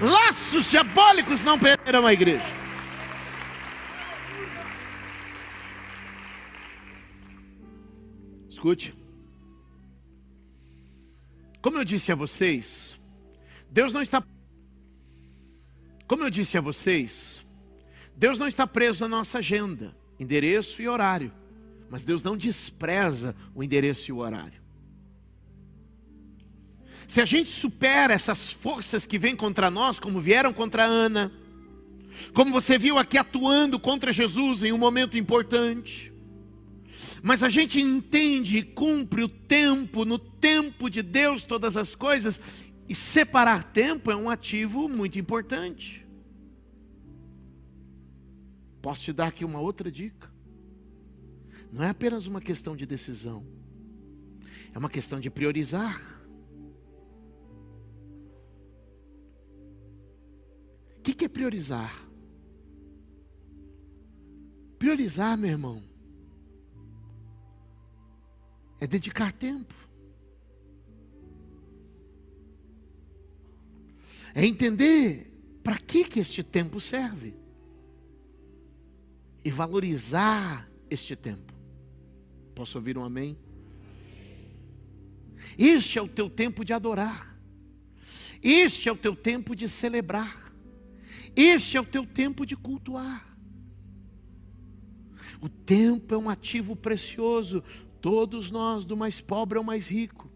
Laços 0.00 0.70
diabólicos 0.70 1.42
não 1.42 1.58
perderão 1.58 2.06
a 2.06 2.12
igreja. 2.12 2.44
Escute. 8.48 8.94
Como 11.62 11.78
eu 11.78 11.84
disse 11.84 12.12
a 12.12 12.14
vocês, 12.14 12.94
Deus 13.70 13.92
não 13.92 14.02
está. 14.02 14.22
Como 16.06 16.24
eu 16.24 16.30
disse 16.30 16.58
a 16.58 16.60
vocês, 16.60 17.42
Deus 18.14 18.38
não 18.38 18.46
está 18.46 18.66
preso 18.66 19.04
à 19.04 19.08
nossa 19.08 19.38
agenda, 19.38 19.96
endereço 20.20 20.80
e 20.80 20.88
horário. 20.88 21.32
Mas 21.88 22.04
Deus 22.04 22.22
não 22.22 22.36
despreza 22.36 23.34
o 23.54 23.62
endereço 23.62 24.10
e 24.10 24.12
o 24.12 24.18
horário. 24.18 24.65
Se 27.06 27.20
a 27.20 27.24
gente 27.24 27.48
supera 27.48 28.12
essas 28.12 28.52
forças 28.52 29.06
que 29.06 29.18
vêm 29.18 29.36
contra 29.36 29.70
nós, 29.70 30.00
como 30.00 30.20
vieram 30.20 30.52
contra 30.52 30.84
Ana, 30.84 31.32
como 32.32 32.52
você 32.52 32.78
viu 32.78 32.98
aqui 32.98 33.16
atuando 33.16 33.78
contra 33.78 34.12
Jesus 34.12 34.62
em 34.62 34.72
um 34.72 34.78
momento 34.78 35.16
importante, 35.16 36.12
mas 37.22 37.42
a 37.42 37.48
gente 37.48 37.80
entende 37.80 38.58
e 38.58 38.62
cumpre 38.62 39.22
o 39.22 39.28
tempo, 39.28 40.04
no 40.04 40.18
tempo 40.18 40.88
de 40.88 41.02
Deus, 41.02 41.44
todas 41.44 41.76
as 41.76 41.94
coisas, 41.94 42.40
e 42.88 42.94
separar 42.94 43.64
tempo 43.64 44.10
é 44.10 44.16
um 44.16 44.30
ativo 44.30 44.88
muito 44.88 45.18
importante. 45.18 46.06
Posso 48.80 49.02
te 49.02 49.12
dar 49.12 49.28
aqui 49.28 49.44
uma 49.44 49.60
outra 49.60 49.90
dica? 49.90 50.32
Não 51.72 51.84
é 51.84 51.90
apenas 51.90 52.26
uma 52.26 52.40
questão 52.40 52.76
de 52.76 52.86
decisão, 52.86 53.44
é 54.72 54.78
uma 54.78 54.88
questão 54.88 55.20
de 55.20 55.28
priorizar. 55.28 56.15
Que, 61.06 61.14
que 61.14 61.24
é 61.26 61.28
priorizar? 61.28 62.04
Priorizar, 64.76 65.38
meu 65.38 65.50
irmão, 65.50 65.80
é 68.80 68.88
dedicar 68.88 69.32
tempo. 69.32 69.72
É 74.34 74.44
entender 74.44 75.32
para 75.62 75.78
que, 75.78 76.02
que 76.04 76.18
este 76.18 76.42
tempo 76.42 76.80
serve. 76.80 77.36
E 79.44 79.50
valorizar 79.50 80.68
este 80.90 81.14
tempo. 81.14 81.54
Posso 82.52 82.78
ouvir 82.78 82.98
um 82.98 83.04
amém? 83.04 83.38
Este 85.56 86.00
é 86.00 86.02
o 86.02 86.08
teu 86.08 86.28
tempo 86.28 86.64
de 86.64 86.72
adorar. 86.72 87.38
Este 88.42 88.88
é 88.88 88.92
o 88.92 88.96
teu 88.96 89.14
tempo 89.14 89.54
de 89.54 89.68
celebrar. 89.68 90.45
Este 91.36 91.76
é 91.76 91.80
o 91.80 91.84
teu 91.84 92.06
tempo 92.06 92.46
de 92.46 92.56
cultuar. 92.56 93.36
O 95.40 95.48
tempo 95.48 96.14
é 96.14 96.18
um 96.18 96.30
ativo 96.30 96.74
precioso. 96.74 97.62
Todos 98.00 98.50
nós, 98.50 98.86
do 98.86 98.96
mais 98.96 99.20
pobre 99.20 99.58
ao 99.58 99.64
mais 99.64 99.86
rico, 99.86 100.30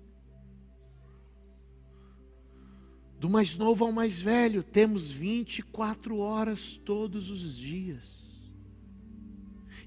do 3.18 3.28
mais 3.28 3.56
novo 3.56 3.84
ao 3.84 3.92
mais 3.92 4.20
velho, 4.20 4.62
temos 4.62 5.10
24 5.10 6.18
horas 6.18 6.78
todos 6.84 7.30
os 7.30 7.56
dias. 7.56 8.29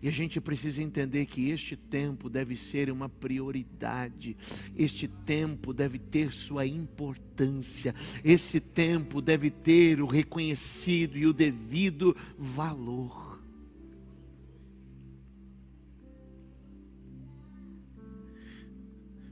E 0.04 0.10
a 0.10 0.12
gente 0.12 0.42
precisa 0.42 0.84
entender 0.84 1.26
que 1.26 1.50
este 1.50 1.78
tempo 1.78 2.30
deve 2.30 2.58
ser 2.58 2.92
uma 2.92 3.08
prioridade, 3.08 4.36
este 4.76 5.08
tempo 5.08 5.74
deve 5.74 5.98
ter 5.98 6.34
sua 6.34 6.66
importância, 6.68 7.96
esse 8.22 8.60
tempo 8.60 9.22
deve 9.22 9.50
ter 9.50 10.02
o 10.02 10.06
reconhecido 10.06 11.18
e 11.18 11.26
o 11.26 11.32
devido 11.32 12.14
valor. 12.38 13.42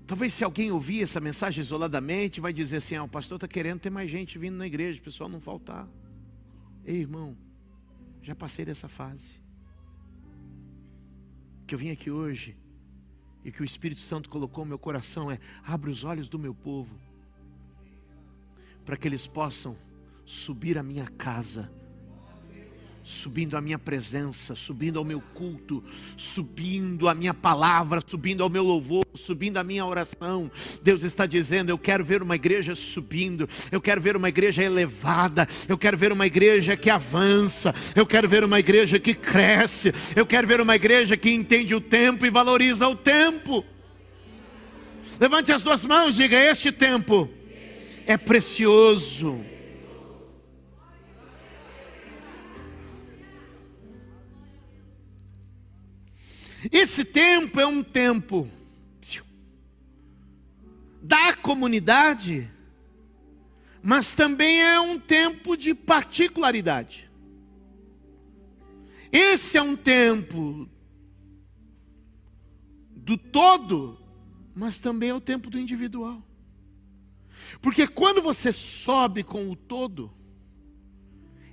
Talvez 0.08 0.32
se 0.32 0.46
alguém 0.46 0.72
ouvir 0.72 1.02
essa 1.02 1.20
mensagem 1.20 1.60
isoladamente, 1.60 2.40
vai 2.40 2.54
dizer 2.54 2.78
assim: 2.78 2.96
ah, 2.96 3.04
o 3.04 3.10
pastor 3.10 3.36
está 3.36 3.48
querendo 3.48 3.82
ter 3.82 3.90
mais 3.90 4.10
gente 4.10 4.40
vindo 4.40 4.56
na 4.56 4.68
igreja, 4.68 5.02
o 5.02 5.04
pessoal 5.04 5.30
não 5.30 5.42
faltar. 5.42 5.86
Ei, 6.86 7.02
irmão, 7.02 7.38
já 8.22 8.34
passei 8.34 8.64
dessa 8.64 8.88
fase. 8.88 9.41
Que 11.72 11.76
eu 11.76 11.80
vim 11.80 11.92
aqui 11.92 12.12
hoje 12.12 12.58
e 13.46 13.50
que 13.50 13.62
o 13.62 13.64
Espírito 13.64 14.02
Santo 14.02 14.28
colocou 14.28 14.66
no 14.66 14.68
meu 14.68 14.78
coração 14.78 15.32
é: 15.32 15.40
abre 15.64 15.90
os 15.90 16.04
olhos 16.04 16.28
do 16.28 16.38
meu 16.38 16.54
povo, 16.54 17.00
para 18.84 18.98
que 18.98 19.08
eles 19.08 19.26
possam 19.26 19.78
subir 20.26 20.78
a 20.78 20.84
minha 20.84 21.08
casa 21.08 21.72
subindo 23.04 23.58
a 23.58 23.62
minha 23.62 23.80
presença, 23.80 24.56
subindo 24.56 25.00
ao 25.00 25.06
meu 25.06 25.22
culto, 25.34 25.84
subindo 26.16 27.10
a 27.10 27.16
minha 27.16 27.34
palavra, 27.34 28.02
subindo 28.06 28.44
ao 28.44 28.50
meu 28.50 28.64
louvor, 28.64 29.06
subindo 29.16 29.58
a 29.58 29.64
minha 29.64 29.86
oração. 29.86 30.52
Deus 30.84 31.04
está 31.04 31.26
dizendo: 31.26 31.70
Eu 31.70 31.78
quero 31.78 32.04
ver 32.04 32.22
uma 32.22 32.36
igreja 32.36 32.76
subindo, 32.76 33.48
eu 33.72 33.82
quero 33.82 34.02
ver 34.02 34.16
uma 34.16 34.30
igreja 34.30 34.64
elevada, 34.64 35.48
eu 35.68 35.78
quero 35.78 35.98
ver 35.98 36.12
uma 36.12 36.28
igreja 36.28 36.78
que 36.78 36.90
avança, 36.90 37.74
eu 37.96 38.06
quero 38.06 38.28
ver 38.30 38.44
uma 38.44 38.60
igreja 38.60 39.00
que 39.00 39.14
cresce, 39.14 39.94
eu 40.16 40.26
quero 40.26 40.48
ver 40.48 40.62
uma 40.62 40.76
igreja 40.76 41.18
que 41.18 41.32
entende 41.32 41.74
o 41.74 41.82
tempo 41.82 42.26
e 42.26 42.30
valoriza 42.30 42.88
o 42.88 42.96
tempo. 42.96 43.66
Levante 45.20 45.52
as 45.52 45.64
duas 45.64 45.84
mãos, 45.86 46.16
diga: 46.16 46.38
Este 46.40 46.72
tempo 46.72 47.30
é 48.06 48.18
precioso. 48.18 49.51
Esse 56.70 57.06
tempo 57.06 57.60
é 57.60 57.66
um 57.66 57.82
tempo 57.82 58.50
da 61.02 61.36
comunidade, 61.36 62.50
mas 63.82 64.14
também 64.14 64.62
é 64.62 64.80
um 64.80 65.00
tempo 65.00 65.56
de 65.56 65.74
particularidade. 65.74 67.10
Esse 69.12 69.58
é 69.58 69.62
um 69.62 69.76
tempo 69.76 70.70
do 72.96 73.18
todo, 73.18 74.00
mas 74.54 74.80
também 74.80 75.10
é 75.10 75.14
o 75.14 75.20
tempo 75.20 75.50
do 75.50 75.60
individual. 75.60 76.22
Porque 77.62 77.88
quando 77.88 78.22
você 78.22 78.54
sobe 78.54 79.24
com 79.24 79.50
o 79.50 79.56
todo, 79.56 80.12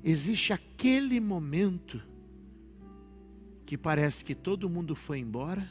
existe 0.05 0.53
aquele 0.53 1.19
momento 1.19 2.01
que 3.69 3.77
parece 3.77 4.25
que 4.25 4.35
todo 4.35 4.67
mundo 4.67 4.97
foi 4.97 5.19
embora 5.19 5.71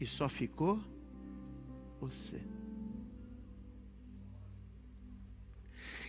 e 0.00 0.06
só 0.06 0.26
ficou 0.26 0.82
você. 2.00 2.40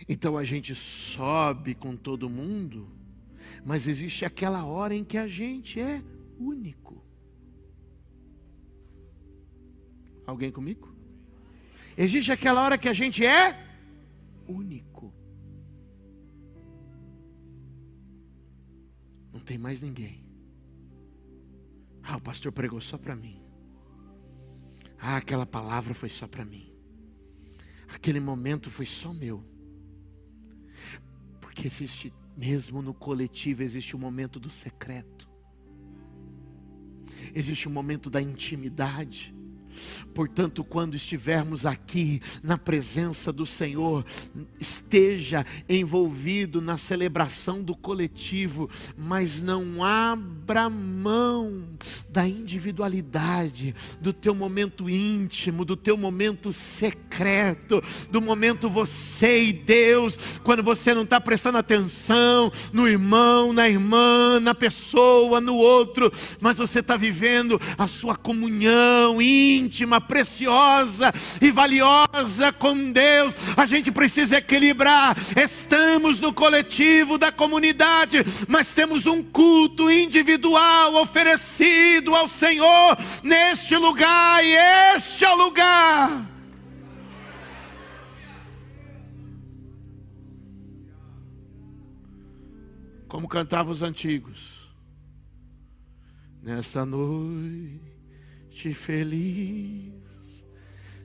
Então 0.08 0.38
a 0.38 0.42
gente 0.42 0.74
sobe 0.74 1.74
com 1.74 1.94
todo 1.94 2.30
mundo, 2.30 2.88
mas 3.62 3.86
existe 3.86 4.24
aquela 4.24 4.64
hora 4.64 4.94
em 4.94 5.04
que 5.04 5.18
a 5.18 5.28
gente 5.28 5.78
é 5.78 6.02
único. 6.38 7.04
Alguém 10.26 10.50
comigo? 10.50 10.96
Existe 11.94 12.32
aquela 12.32 12.64
hora 12.64 12.78
que 12.78 12.88
a 12.88 12.94
gente 12.94 13.22
é 13.22 13.54
único. 14.48 15.12
Não 19.30 19.40
tem 19.40 19.58
mais 19.58 19.82
ninguém. 19.82 20.23
Ah, 22.06 22.16
o 22.16 22.20
pastor 22.20 22.52
pregou 22.52 22.80
só 22.80 22.98
para 22.98 23.16
mim. 23.16 23.42
Ah, 24.98 25.16
aquela 25.16 25.46
palavra 25.46 25.94
foi 25.94 26.10
só 26.10 26.26
para 26.28 26.44
mim. 26.44 26.70
Aquele 27.88 28.20
momento 28.20 28.70
foi 28.70 28.84
só 28.84 29.12
meu. 29.12 29.42
Porque 31.40 31.66
existe, 31.66 32.12
mesmo 32.36 32.82
no 32.82 32.92
coletivo, 32.92 33.62
existe 33.62 33.96
o 33.96 33.98
um 33.98 34.02
momento 34.02 34.38
do 34.38 34.50
secreto. 34.50 35.28
Existe 37.34 37.66
o 37.66 37.70
um 37.70 37.74
momento 37.74 38.10
da 38.10 38.20
intimidade. 38.20 39.34
Portanto, 40.14 40.62
quando 40.62 40.94
estivermos 40.94 41.66
aqui 41.66 42.22
na 42.42 42.56
presença 42.56 43.32
do 43.32 43.44
Senhor, 43.44 44.04
esteja 44.60 45.44
envolvido 45.68 46.60
na 46.60 46.76
celebração 46.76 47.62
do 47.62 47.76
coletivo, 47.76 48.70
mas 48.96 49.42
não 49.42 49.82
abra 49.82 50.70
mão 50.70 51.68
da 52.08 52.26
individualidade, 52.26 53.74
do 54.00 54.12
teu 54.12 54.34
momento 54.34 54.88
íntimo, 54.88 55.64
do 55.64 55.76
teu 55.76 55.96
momento 55.96 56.52
secreto, 56.52 57.82
do 58.10 58.20
momento 58.20 58.70
você 58.70 59.46
e 59.46 59.52
Deus, 59.52 60.38
quando 60.44 60.62
você 60.62 60.94
não 60.94 61.02
está 61.02 61.20
prestando 61.20 61.58
atenção 61.58 62.52
no 62.72 62.88
irmão, 62.88 63.52
na 63.52 63.68
irmã, 63.68 64.38
na 64.38 64.54
pessoa, 64.54 65.40
no 65.40 65.56
outro, 65.56 66.12
mas 66.40 66.58
você 66.58 66.78
está 66.78 66.96
vivendo 66.96 67.60
a 67.76 67.88
sua 67.88 68.16
comunhão 68.16 69.20
íntima 69.20 69.73
íntima, 69.74 70.00
preciosa 70.00 71.12
e 71.40 71.50
valiosa 71.50 72.52
com 72.52 72.92
Deus. 72.92 73.34
A 73.56 73.66
gente 73.66 73.90
precisa 73.90 74.38
equilibrar. 74.38 75.16
Estamos 75.36 76.20
no 76.20 76.32
coletivo 76.32 77.18
da 77.18 77.32
comunidade, 77.32 78.18
mas 78.48 78.72
temos 78.72 79.06
um 79.06 79.20
culto 79.20 79.90
individual 79.90 80.94
oferecido 80.94 82.14
ao 82.14 82.28
Senhor 82.28 82.96
neste 83.24 83.76
lugar 83.76 84.44
e 84.44 84.54
este 84.96 85.24
é 85.24 85.30
o 85.32 85.36
lugar. 85.36 86.30
Como 93.08 93.28
cantavam 93.28 93.72
os 93.72 93.82
antigos. 93.82 94.54
Nessa 96.42 96.84
noite 96.84 97.93
feliz, 98.72 100.44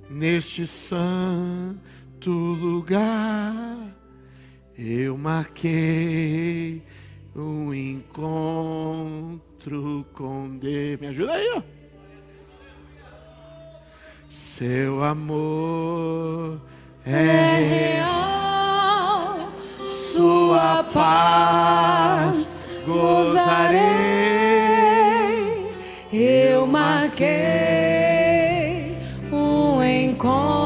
neste 0.09 0.65
santo 0.65 2.29
lugar, 2.29 3.77
eu 4.77 5.17
marquei 5.17 6.83
um 7.35 7.73
encontro 7.73 9.39
com 10.13 10.57
Deus. 10.57 11.01
Me 11.01 11.07
ajuda 11.07 11.33
aí, 11.33 11.49
ó. 11.57 11.61
Seu 14.29 15.03
amor 15.03 16.61
é 17.03 17.97
real, 17.97 19.51
sua 19.87 20.83
paz 20.83 22.57
gozarei 22.85 24.68
eu 26.11 26.65
marquei 26.65 27.27
um 29.31 29.83
encontro 29.83 30.58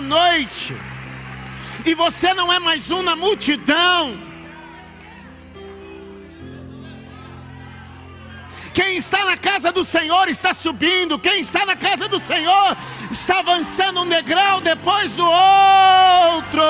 noite, 0.00 0.76
e 1.84 1.94
você 1.94 2.34
não 2.34 2.52
é 2.52 2.58
mais 2.58 2.90
um 2.90 3.02
na 3.02 3.14
multidão. 3.16 4.18
Quem 8.72 8.96
está 8.96 9.24
na 9.24 9.36
casa 9.36 9.72
do 9.72 9.84
Senhor 9.84 10.28
está 10.28 10.54
subindo, 10.54 11.18
quem 11.18 11.40
está 11.40 11.66
na 11.66 11.74
casa 11.76 12.08
do 12.08 12.20
Senhor 12.20 12.76
está 13.10 13.40
avançando 13.40 14.02
um 14.02 14.08
degrau 14.08 14.60
depois 14.60 15.14
do 15.14 15.24
outro. 15.24 16.60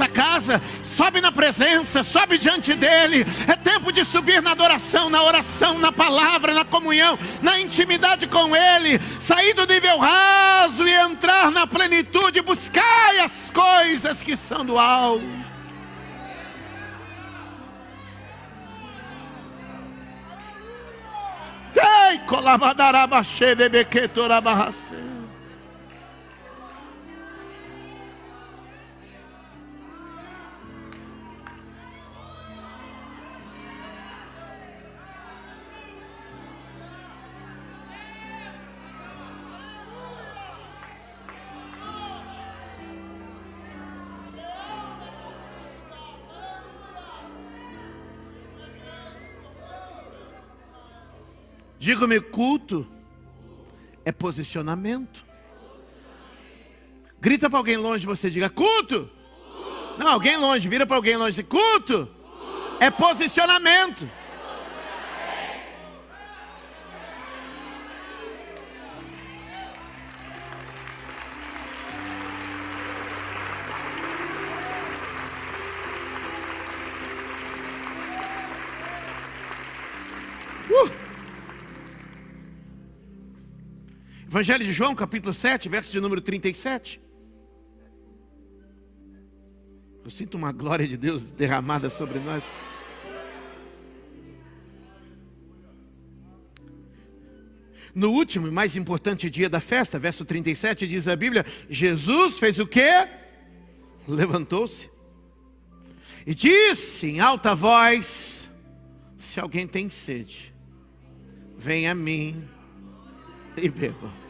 Sobe 0.00 0.04
essa 0.04 0.08
casa, 0.08 0.62
sobe 0.82 1.20
na 1.20 1.30
presença, 1.30 2.02
sobe 2.02 2.38
diante 2.38 2.72
dEle. 2.74 3.26
É 3.46 3.56
tempo 3.56 3.92
de 3.92 4.04
subir 4.04 4.40
na 4.40 4.52
adoração, 4.52 5.10
na 5.10 5.22
oração, 5.22 5.78
na 5.78 5.92
palavra, 5.92 6.54
na 6.54 6.64
comunhão, 6.64 7.18
na 7.42 7.60
intimidade 7.60 8.26
com 8.26 8.56
Ele. 8.56 8.98
Sair 9.18 9.52
do 9.52 9.66
nível 9.66 9.98
raso 9.98 10.86
e 10.86 10.92
entrar 10.92 11.50
na 11.50 11.66
plenitude, 11.66 12.40
buscar 12.40 13.14
as 13.22 13.50
coisas 13.50 14.22
que 14.22 14.36
são 14.36 14.64
do 14.64 14.78
alto. 14.78 15.40
Ei, 21.76 22.18
colabadarabachê 22.26 23.54
Diga-me, 51.90 52.20
culto 52.20 52.86
é 54.04 54.12
posicionamento. 54.12 55.24
Grita 57.20 57.50
para 57.50 57.58
alguém 57.58 57.76
longe, 57.76 58.06
você 58.06 58.30
diga 58.30 58.48
culto. 58.48 59.10
Não, 59.98 60.06
alguém 60.06 60.36
longe, 60.36 60.68
vira 60.68 60.86
para 60.86 60.94
alguém 60.94 61.16
longe, 61.16 61.42
culto 61.42 62.08
é 62.78 62.92
posicionamento. 62.92 64.08
Evangelho 84.40 84.64
de 84.64 84.72
João, 84.72 84.94
capítulo 84.94 85.34
7, 85.34 85.68
verso 85.68 85.92
de 85.92 86.00
número 86.00 86.18
37. 86.22 86.98
Eu 90.02 90.10
sinto 90.10 90.34
uma 90.38 90.50
glória 90.50 90.88
de 90.88 90.96
Deus 90.96 91.30
derramada 91.30 91.90
sobre 91.90 92.18
nós. 92.20 92.42
No 97.94 98.12
último 98.12 98.48
e 98.48 98.50
mais 98.50 98.76
importante 98.76 99.28
dia 99.28 99.50
da 99.50 99.60
festa, 99.60 99.98
verso 99.98 100.24
37, 100.24 100.86
diz 100.86 101.06
a 101.06 101.14
Bíblia: 101.14 101.44
Jesus 101.68 102.38
fez 102.38 102.58
o 102.58 102.66
que? 102.66 102.88
Levantou-se 104.08 104.88
e 106.26 106.34
disse 106.34 107.08
em 107.08 107.20
alta 107.20 107.54
voz: 107.54 108.48
Se 109.18 109.38
alguém 109.38 109.66
tem 109.66 109.90
sede, 109.90 110.54
venha 111.58 111.92
a 111.92 111.94
mim 111.94 112.42
e 113.54 113.68
beba. 113.68 114.29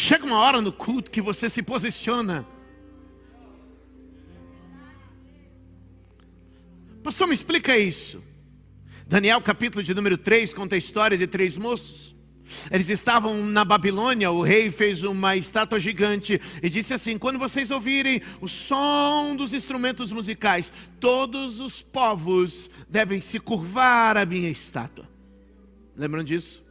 Chega 0.00 0.24
uma 0.24 0.38
hora 0.38 0.60
no 0.62 0.70
culto 0.70 1.10
que 1.10 1.20
você 1.20 1.50
se 1.50 1.60
posiciona. 1.60 2.46
Pastor, 7.02 7.26
me 7.26 7.34
explica 7.34 7.76
isso. 7.76 8.22
Daniel, 9.08 9.42
capítulo 9.42 9.82
de 9.82 9.92
número 9.92 10.16
3, 10.16 10.54
conta 10.54 10.76
a 10.76 10.78
história 10.78 11.18
de 11.18 11.26
três 11.26 11.56
moços. 11.56 12.14
Eles 12.70 12.88
estavam 12.88 13.44
na 13.44 13.64
Babilônia, 13.64 14.30
o 14.30 14.40
rei 14.40 14.70
fez 14.70 15.02
uma 15.02 15.34
estátua 15.34 15.80
gigante 15.80 16.40
e 16.62 16.70
disse 16.70 16.94
assim: 16.94 17.18
Quando 17.18 17.36
vocês 17.36 17.72
ouvirem 17.72 18.22
o 18.40 18.46
som 18.46 19.34
dos 19.34 19.52
instrumentos 19.52 20.12
musicais, 20.12 20.70
todos 21.00 21.58
os 21.58 21.82
povos 21.82 22.70
devem 22.88 23.20
se 23.20 23.40
curvar 23.40 24.16
à 24.16 24.24
minha 24.24 24.48
estátua. 24.48 25.08
Lembram 25.96 26.22
disso? 26.22 26.67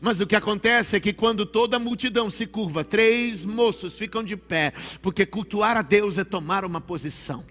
Mas 0.00 0.20
o 0.20 0.26
que 0.26 0.36
acontece 0.36 0.96
é 0.96 1.00
que 1.00 1.12
quando 1.12 1.46
toda 1.46 1.76
a 1.76 1.80
multidão 1.80 2.30
se 2.30 2.46
curva, 2.46 2.84
três 2.84 3.44
moços 3.44 3.96
ficam 3.96 4.22
de 4.22 4.36
pé, 4.36 4.72
porque 5.00 5.24
cultuar 5.24 5.76
a 5.76 5.82
Deus 5.82 6.18
é 6.18 6.24
tomar 6.24 6.64
uma 6.64 6.80
posição. 6.80 7.44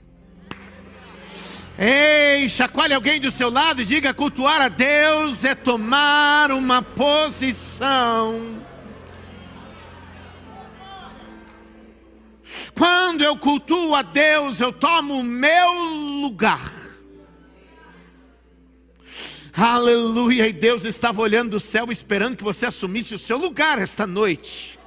Ei, 1.77 2.47
chacoalhe 2.47 2.93
alguém 2.93 3.19
do 3.19 3.29
seu 3.29 3.49
lado 3.49 3.81
e 3.81 3.85
diga: 3.85 4.13
cultuar 4.13 4.61
a 4.61 4.69
Deus 4.69 5.43
é 5.43 5.53
tomar 5.53 6.51
uma 6.51 6.81
posição. 6.81 8.63
Quando 12.73 13.23
eu 13.23 13.37
cultuo 13.37 13.95
a 13.95 14.01
Deus, 14.01 14.59
eu 14.59 14.71
tomo 14.71 15.19
o 15.19 15.23
meu 15.23 15.73
lugar. 16.21 16.84
Aleluia, 19.57 20.49
e 20.49 20.53
Deus 20.53 20.83
estava 20.83 21.21
olhando 21.21 21.51
do 21.51 21.59
céu 21.61 21.89
esperando 21.89 22.35
que 22.35 22.43
você 22.43 22.65
assumisse 22.65 23.15
o 23.15 23.19
seu 23.19 23.37
lugar 23.37 23.81
esta 23.81 24.05
noite. 24.05 24.77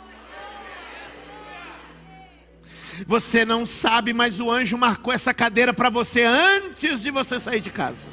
Você 3.06 3.46
não 3.46 3.64
sabe, 3.64 4.12
mas 4.12 4.40
o 4.40 4.50
anjo 4.50 4.76
marcou 4.76 5.10
essa 5.10 5.32
cadeira 5.32 5.72
para 5.72 5.88
você 5.88 6.22
antes 6.22 7.00
de 7.00 7.10
você 7.10 7.40
sair 7.40 7.60
de 7.60 7.70
casa. 7.70 8.10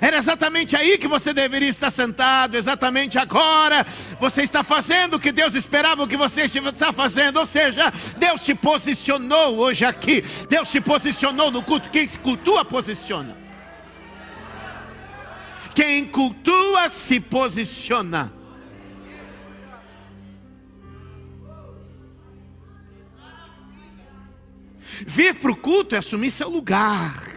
Era 0.00 0.16
exatamente 0.16 0.74
aí 0.74 0.98
que 0.98 1.06
você 1.06 1.32
deveria 1.32 1.68
estar 1.68 1.92
sentado, 1.92 2.56
exatamente 2.56 3.18
agora. 3.18 3.86
Você 4.18 4.42
está 4.42 4.64
fazendo 4.64 5.14
o 5.14 5.20
que 5.20 5.30
Deus 5.30 5.54
esperava 5.54 6.08
que 6.08 6.16
você 6.16 6.46
estivesse 6.46 6.92
fazendo, 6.92 7.38
ou 7.38 7.46
seja, 7.46 7.92
Deus 8.16 8.44
te 8.44 8.56
posicionou 8.56 9.58
hoje 9.58 9.84
aqui. 9.84 10.24
Deus 10.48 10.68
te 10.68 10.80
posicionou 10.80 11.50
no 11.50 11.62
culto. 11.62 11.90
Quem 11.90 12.08
se 12.08 12.18
cultua, 12.18 12.64
posiciona. 12.64 13.41
Quem 15.74 16.06
cultua, 16.06 16.88
se 16.90 17.18
posiciona. 17.18 18.32
Vir 25.06 25.34
para 25.34 25.50
o 25.50 25.56
culto 25.56 25.94
é 25.94 25.98
assumir 25.98 26.30
seu 26.30 26.48
lugar 26.48 27.32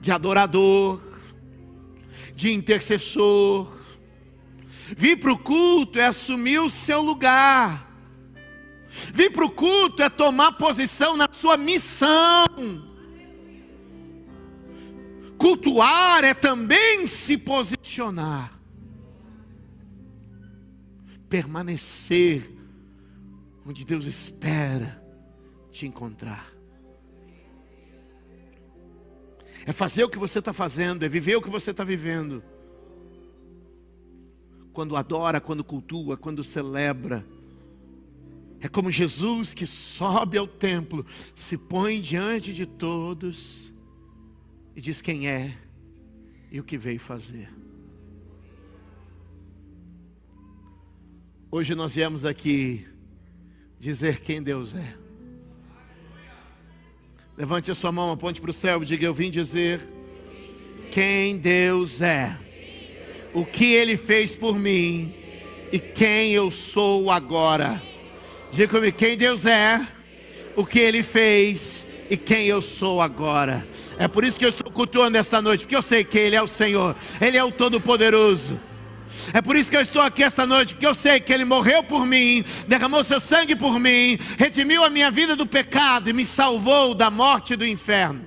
de 0.00 0.12
adorador, 0.12 1.00
de 2.34 2.52
intercessor. 2.52 3.72
Vir 4.96 5.18
para 5.18 5.32
o 5.32 5.38
culto 5.38 5.98
é 5.98 6.06
assumir 6.06 6.58
o 6.60 6.68
seu 6.68 7.00
lugar. 7.00 7.90
Vir 9.12 9.32
para 9.32 9.44
o 9.44 9.50
culto 9.50 10.02
é 10.02 10.10
tomar 10.10 10.52
posição 10.52 11.16
na 11.16 11.26
sua 11.32 11.56
missão. 11.56 12.93
Cultuar 15.38 16.24
é 16.24 16.34
também 16.34 17.06
se 17.06 17.36
posicionar. 17.36 18.58
Permanecer 21.28 22.50
onde 23.66 23.84
Deus 23.84 24.06
espera 24.06 25.02
te 25.72 25.86
encontrar. 25.86 26.52
É 29.66 29.72
fazer 29.72 30.04
o 30.04 30.08
que 30.08 30.18
você 30.18 30.38
está 30.38 30.52
fazendo, 30.52 31.04
é 31.04 31.08
viver 31.08 31.36
o 31.36 31.42
que 31.42 31.50
você 31.50 31.70
está 31.70 31.82
vivendo. 31.82 32.42
Quando 34.72 34.96
adora, 34.96 35.40
quando 35.40 35.64
cultua, 35.64 36.16
quando 36.16 36.44
celebra. 36.44 37.26
É 38.60 38.68
como 38.68 38.90
Jesus 38.90 39.52
que 39.52 39.66
sobe 39.66 40.38
ao 40.38 40.46
templo, 40.46 41.04
se 41.34 41.56
põe 41.56 42.00
diante 42.00 42.52
de 42.52 42.66
todos 42.66 43.73
e 44.76 44.80
diz 44.80 45.00
quem 45.00 45.28
é 45.28 45.56
e 46.50 46.58
o 46.58 46.64
que 46.64 46.76
veio 46.76 47.00
fazer. 47.00 47.48
Hoje 51.50 51.74
nós 51.74 51.94
viemos 51.94 52.24
aqui 52.24 52.86
dizer 53.78 54.20
quem 54.20 54.42
Deus 54.42 54.74
é. 54.74 54.96
Levante 57.36 57.70
a 57.70 57.74
sua 57.74 57.92
mão, 57.92 58.10
aponte 58.10 58.40
para 58.40 58.50
o 58.50 58.54
céu 58.54 58.82
e 58.82 58.86
diga: 58.86 59.04
Eu 59.06 59.14
vim 59.14 59.30
dizer 59.30 59.80
quem 60.90 61.36
Deus 61.38 62.00
é, 62.00 62.36
o 63.32 63.44
que 63.44 63.72
Ele 63.72 63.96
fez 63.96 64.36
por 64.36 64.58
mim 64.58 65.14
e 65.72 65.78
quem 65.78 66.32
eu 66.32 66.50
sou 66.50 67.10
agora. 67.10 67.80
Diga 68.50 68.68
comigo: 68.68 68.96
quem 68.96 69.16
Deus 69.16 69.46
é, 69.46 69.86
o 70.56 70.64
que 70.64 70.78
Ele 70.78 71.02
fez 71.02 71.86
e 72.10 72.16
quem 72.16 72.46
eu 72.46 72.60
sou 72.62 73.00
agora. 73.00 73.66
É 73.98 74.06
por 74.08 74.24
isso 74.24 74.38
que 74.38 74.44
eu 74.44 74.48
estou 74.48 74.70
cultuando 74.70 75.16
esta 75.16 75.40
noite, 75.40 75.62
porque 75.62 75.76
eu 75.76 75.82
sei 75.82 76.04
que 76.04 76.18
Ele 76.18 76.36
é 76.36 76.42
o 76.42 76.48
Senhor, 76.48 76.96
Ele 77.20 77.36
é 77.36 77.44
o 77.44 77.50
Todo-Poderoso. 77.50 78.58
É 79.32 79.40
por 79.40 79.54
isso 79.54 79.70
que 79.70 79.76
eu 79.76 79.80
estou 79.80 80.02
aqui 80.02 80.22
esta 80.22 80.44
noite, 80.44 80.74
porque 80.74 80.86
eu 80.86 80.94
sei 80.94 81.20
que 81.20 81.32
Ele 81.32 81.44
morreu 81.44 81.82
por 81.84 82.04
mim, 82.04 82.44
derramou 82.66 83.04
seu 83.04 83.20
sangue 83.20 83.54
por 83.54 83.78
mim, 83.78 84.18
redimiu 84.38 84.84
a 84.84 84.90
minha 84.90 85.10
vida 85.10 85.36
do 85.36 85.46
pecado 85.46 86.10
e 86.10 86.12
me 86.12 86.26
salvou 86.26 86.94
da 86.94 87.10
morte 87.10 87.54
e 87.54 87.56
do 87.56 87.66
inferno. 87.66 88.22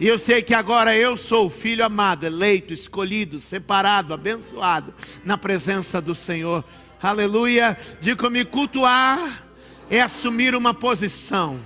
E 0.00 0.06
eu 0.06 0.18
sei 0.18 0.42
que 0.42 0.54
agora 0.54 0.96
eu 0.96 1.16
sou 1.16 1.48
filho 1.48 1.84
amado, 1.84 2.24
eleito, 2.24 2.72
escolhido, 2.72 3.38
separado, 3.38 4.12
abençoado 4.12 4.92
na 5.24 5.38
presença 5.38 6.00
do 6.00 6.14
Senhor. 6.14 6.64
Aleluia. 7.00 7.76
Diga 8.00 8.28
me 8.28 8.44
cultuar 8.44 9.42
é 9.92 10.00
assumir 10.00 10.54
uma 10.54 10.72
posição. 10.72 11.60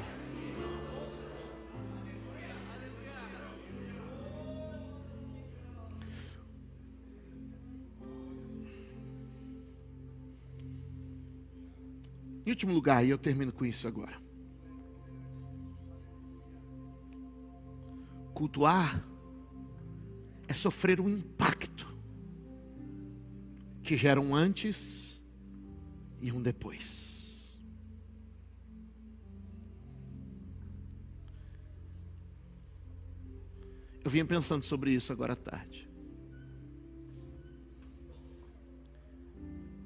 Em 12.46 12.50
último 12.50 12.72
lugar, 12.72 13.04
e 13.04 13.10
eu 13.10 13.18
termino 13.18 13.52
com 13.52 13.66
isso 13.66 13.88
agora. 13.88 14.16
Cultuar 18.32 19.04
é 20.46 20.54
sofrer 20.54 21.00
um 21.00 21.08
impacto 21.08 21.92
que 23.82 23.96
gera 23.96 24.20
um 24.20 24.32
antes 24.32 25.20
e 26.20 26.30
um 26.30 26.40
depois. 26.40 27.60
Eu 34.04 34.10
vinha 34.10 34.24
pensando 34.24 34.62
sobre 34.62 34.92
isso 34.92 35.12
agora 35.12 35.32
à 35.32 35.36
tarde. 35.36 35.90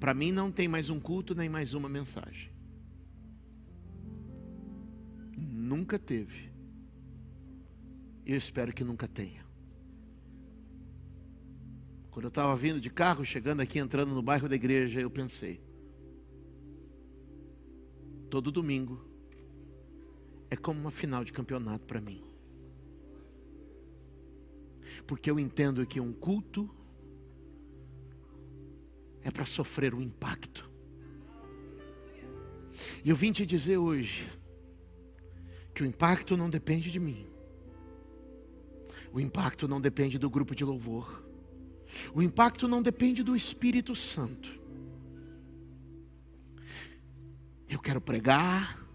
Para 0.01 0.15
mim 0.15 0.31
não 0.31 0.51
tem 0.51 0.67
mais 0.67 0.89
um 0.89 0.99
culto 0.99 1.35
nem 1.35 1.47
mais 1.47 1.75
uma 1.75 1.87
mensagem. 1.87 2.51
Nunca 5.37 5.99
teve. 5.99 6.51
Eu 8.25 8.35
espero 8.35 8.73
que 8.73 8.83
nunca 8.83 9.07
tenha. 9.07 9.45
Quando 12.09 12.25
eu 12.25 12.29
estava 12.29 12.55
vindo 12.55 12.81
de 12.81 12.89
carro, 12.89 13.23
chegando 13.23 13.59
aqui, 13.59 13.77
entrando 13.77 14.15
no 14.15 14.23
bairro 14.23 14.49
da 14.49 14.55
igreja, 14.55 14.99
eu 14.99 15.11
pensei: 15.11 15.61
todo 18.27 18.51
domingo 18.51 19.05
é 20.49 20.55
como 20.55 20.79
uma 20.79 20.89
final 20.89 21.23
de 21.23 21.31
campeonato 21.31 21.85
para 21.85 22.01
mim. 22.01 22.23
Porque 25.05 25.29
eu 25.29 25.39
entendo 25.39 25.85
que 25.85 25.99
um 25.99 26.11
culto 26.11 26.80
é 29.23 29.31
para 29.31 29.45
sofrer 29.45 29.93
um 29.93 30.01
impacto. 30.01 30.69
E 33.03 33.09
eu 33.09 33.15
vim 33.15 33.31
te 33.31 33.45
dizer 33.45 33.77
hoje 33.77 34.27
que 35.73 35.83
o 35.83 35.85
impacto 35.85 36.35
não 36.35 36.49
depende 36.49 36.91
de 36.91 36.99
mim. 36.99 37.27
O 39.13 39.19
impacto 39.19 39.67
não 39.67 39.81
depende 39.81 40.17
do 40.17 40.29
grupo 40.29 40.55
de 40.55 40.63
louvor. 40.63 41.23
O 42.13 42.21
impacto 42.21 42.67
não 42.67 42.81
depende 42.81 43.23
do 43.23 43.35
Espírito 43.35 43.93
Santo. 43.93 44.59
Eu 47.67 47.79
quero 47.79 48.01
pregar, 48.01 48.85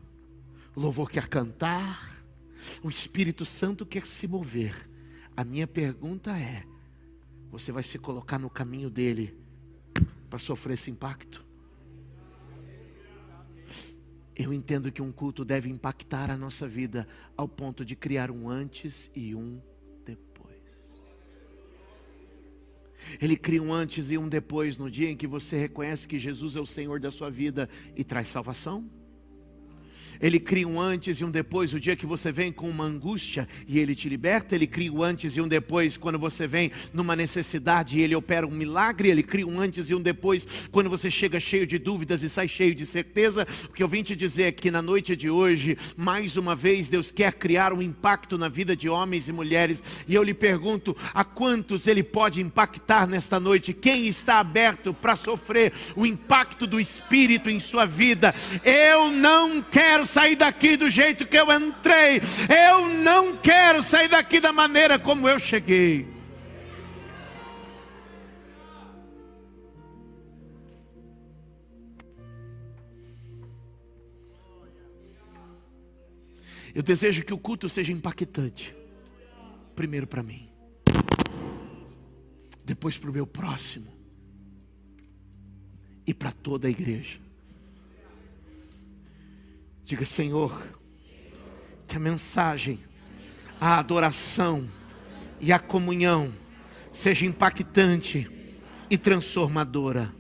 o 0.74 0.81
louvor 0.81 1.11
quer 1.11 1.29
cantar, 1.29 2.22
o 2.83 2.89
Espírito 2.89 3.45
Santo 3.45 3.87
quer 3.87 4.07
se 4.07 4.27
mover. 4.27 4.89
A 5.37 5.45
minha 5.45 5.66
pergunta 5.66 6.39
é: 6.39 6.64
você 7.51 7.72
vai 7.72 7.83
se 7.83 7.99
colocar 7.99 8.39
no 8.39 8.51
caminho 8.51 8.91
dele 8.91 9.45
para 10.27 10.39
sofrer 10.39 10.74
esse 10.74 10.91
impacto? 10.91 11.45
Eu 14.35 14.53
entendo 14.53 14.93
que 14.93 15.01
um 15.01 15.11
culto 15.11 15.45
deve 15.45 15.70
impactar 15.70 16.31
a 16.31 16.37
nossa 16.37 16.68
vida 16.68 17.09
ao 17.37 17.49
ponto 17.49 17.85
de 17.85 17.97
criar 17.97 18.31
um 18.31 18.49
antes 18.49 19.11
e 19.14 19.35
um 19.35 19.62
depois. 20.05 20.61
Ele 23.20 23.37
cria 23.37 23.62
um 23.62 23.72
antes 23.72 24.11
e 24.11 24.18
um 24.18 24.29
depois 24.29 24.77
no 24.77 24.91
dia 24.91 25.11
em 25.11 25.16
que 25.16 25.27
você 25.27 25.57
reconhece 25.57 26.07
que 26.07 26.18
Jesus 26.18 26.55
é 26.55 26.61
o 26.61 26.66
Senhor 26.66 27.01
da 27.01 27.11
sua 27.11 27.31
vida 27.31 27.68
e 27.95 28.05
traz 28.05 28.29
salvação. 28.29 28.85
Ele 30.20 30.38
cria 30.38 30.66
um 30.66 30.80
antes 30.80 31.20
e 31.20 31.24
um 31.24 31.30
depois, 31.30 31.72
o 31.72 31.80
dia 31.80 31.96
que 31.96 32.06
você 32.06 32.32
vem 32.32 32.52
com 32.52 32.68
uma 32.68 32.84
angústia 32.84 33.48
e 33.66 33.78
ele 33.78 33.94
te 33.94 34.08
liberta. 34.08 34.54
Ele 34.54 34.66
cria 34.66 34.92
um 34.92 35.02
antes 35.02 35.36
e 35.36 35.40
um 35.40 35.48
depois, 35.48 35.96
quando 35.96 36.18
você 36.18 36.46
vem 36.46 36.70
numa 36.92 37.14
necessidade 37.14 37.98
e 37.98 38.02
ele 38.02 38.14
opera 38.14 38.46
um 38.46 38.50
milagre. 38.50 39.08
Ele 39.08 39.22
cria 39.22 39.46
um 39.46 39.60
antes 39.60 39.90
e 39.90 39.94
um 39.94 40.00
depois, 40.00 40.46
quando 40.70 40.88
você 40.88 41.10
chega 41.10 41.38
cheio 41.38 41.66
de 41.66 41.78
dúvidas 41.78 42.22
e 42.22 42.28
sai 42.28 42.48
cheio 42.48 42.74
de 42.74 42.86
certeza. 42.86 43.46
O 43.64 43.72
que 43.72 43.82
eu 43.82 43.88
vim 43.88 44.02
te 44.02 44.16
dizer 44.16 44.44
é 44.44 44.52
que 44.52 44.70
na 44.70 44.80
noite 44.82 45.16
de 45.16 45.28
hoje, 45.28 45.76
mais 45.96 46.36
uma 46.36 46.56
vez, 46.56 46.88
Deus 46.88 47.10
quer 47.10 47.34
criar 47.34 47.72
um 47.72 47.82
impacto 47.82 48.38
na 48.38 48.48
vida 48.48 48.76
de 48.76 48.88
homens 48.88 49.28
e 49.28 49.32
mulheres. 49.32 49.82
E 50.08 50.14
eu 50.14 50.22
lhe 50.22 50.34
pergunto: 50.34 50.96
a 51.12 51.24
quantos 51.24 51.86
ele 51.86 52.02
pode 52.02 52.40
impactar 52.40 53.06
nesta 53.06 53.38
noite? 53.38 53.72
Quem 53.72 54.06
está 54.06 54.38
aberto 54.38 54.94
para 54.94 55.16
sofrer 55.16 55.72
o 55.94 56.06
impacto 56.06 56.66
do 56.66 56.80
Espírito 56.80 57.50
em 57.50 57.60
sua 57.60 57.84
vida? 57.84 58.34
Eu 58.64 59.10
não 59.10 59.60
quero 59.62 60.05
sair 60.07 60.36
daqui 60.36 60.76
do 60.76 60.88
jeito 60.88 61.26
que 61.26 61.36
eu 61.36 61.50
entrei. 61.52 62.20
Eu 62.48 62.88
não 62.88 63.36
quero 63.36 63.82
sair 63.82 64.09
daqui 64.09 64.40
da 64.40 64.52
maneira 64.52 64.98
como 64.98 65.28
eu 65.28 65.38
cheguei. 65.38 66.16
Eu 76.74 76.82
desejo 76.82 77.24
que 77.24 77.32
o 77.32 77.38
culto 77.38 77.70
seja 77.70 77.90
impactante. 77.90 78.76
Primeiro 79.74 80.07
para 80.07 80.22
mim, 80.22 80.46
depois 82.62 82.98
para 82.98 83.09
o 83.09 83.12
meu 83.12 83.26
próximo 83.26 83.90
e 86.07 86.12
para 86.12 86.32
toda 86.32 86.68
a 86.68 86.70
igreja. 86.70 87.26
Diga, 89.87 90.05
Senhor, 90.05 90.68
que 91.87 91.95
a 91.95 92.01
mensagem, 92.01 92.80
a 93.61 93.78
adoração 93.78 94.68
e 95.41 95.53
a 95.53 95.61
comunhão 95.61 96.34
seja 96.93 97.24
impactante 97.24 98.28
e 98.91 98.99
transformadora. 98.99 100.12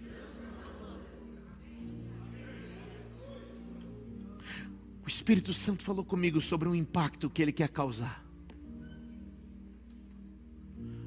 O 5.04 5.08
Espírito 5.08 5.52
Santo 5.52 5.82
falou 5.82 6.04
comigo 6.04 6.40
sobre 6.40 6.68
um 6.68 6.74
impacto 6.74 7.28
que 7.28 7.42
ele 7.42 7.50
quer 7.50 7.68
causar. 7.68 8.24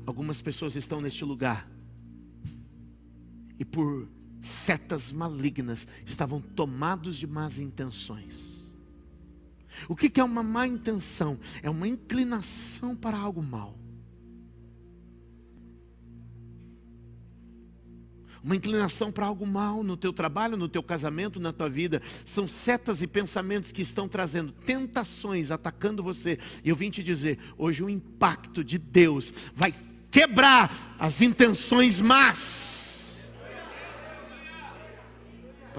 Algumas 0.05 0.41
pessoas 0.41 0.75
estão 0.75 0.99
neste 0.99 1.23
lugar 1.23 1.65
e 3.57 3.63
por 3.63 4.09
setas 4.41 5.11
malignas 5.11 5.87
estavam 6.05 6.39
tomados 6.39 7.17
de 7.17 7.27
más 7.27 7.57
intenções. 7.57 8.48
O 9.87 9.95
que 9.95 10.19
é 10.19 10.23
uma 10.23 10.43
má 10.43 10.67
intenção? 10.67 11.39
É 11.61 11.69
uma 11.69 11.87
inclinação 11.87 12.95
para 12.95 13.17
algo 13.17 13.41
mal. 13.41 13.77
Uma 18.41 18.55
inclinação 18.55 19.11
para 19.11 19.25
algo 19.25 19.45
mal 19.45 19.83
no 19.83 19.97
teu 19.97 20.13
trabalho, 20.13 20.55
no 20.55 20.69
teu 20.69 20.81
casamento, 20.81 21.39
na 21.39 21.51
tua 21.51 21.69
vida. 21.69 22.01
São 22.23 22.47
setas 22.47 23.01
e 23.01 23.07
pensamentos 23.07 23.71
que 23.71 23.81
estão 23.81 24.07
trazendo 24.07 24.51
tentações, 24.51 25.51
atacando 25.51 26.01
você. 26.01 26.39
E 26.63 26.69
eu 26.69 26.75
vim 26.75 26.89
te 26.89 27.03
dizer, 27.03 27.37
hoje 27.57 27.83
o 27.83 27.89
impacto 27.89 28.63
de 28.63 28.77
Deus 28.77 29.33
vai 29.53 29.73
quebrar 30.09 30.95
as 30.97 31.21
intenções 31.21 31.99
más 31.99 32.88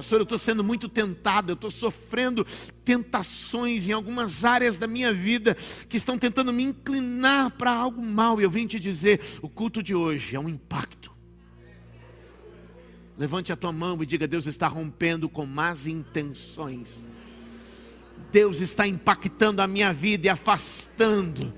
Pastor, 0.01 0.21
eu 0.21 0.23
estou 0.23 0.39
sendo 0.39 0.65
muito 0.65 0.89
tentado, 0.89 1.53
eu 1.53 1.55
estou 1.55 1.71
sofrendo 1.71 2.47
tentações 2.83 3.87
em 3.87 3.93
algumas 3.93 4.47
áreas 4.47 4.79
da 4.79 4.87
minha 4.87 5.13
vida 5.13 5.55
que 5.91 5.99
estão 5.99 6.17
tentando 6.17 6.55
me 6.55 6.63
inclinar 6.63 7.51
para 7.51 7.71
algo 7.71 8.03
mal. 8.03 8.41
E 8.41 8.45
eu 8.45 8.51
vim 8.51 8.67
te 8.67 8.81
dizer: 8.81 9.21
o 9.43 9.49
culto 9.49 9.83
de 9.83 9.95
hoje 9.95 10.35
é 10.35 10.41
um 10.41 10.49
impacto. 10.49 11.13
Levante 13.19 13.53
a 13.53 13.57
tua 13.57 13.73
mão 13.73 14.03
e 14.03 14.07
diga: 14.07 14.27
Deus 14.27 14.47
está 14.47 14.67
rompendo 14.69 15.29
com 15.29 15.45
más 15.45 15.87
intenções. 15.87 17.07
Deus 18.33 18.63
está 18.63 18.89
impactando 18.89 19.61
a 19.61 19.67
minha 19.67 19.93
vida 19.93 20.29
e 20.29 20.31
afastando 20.31 21.53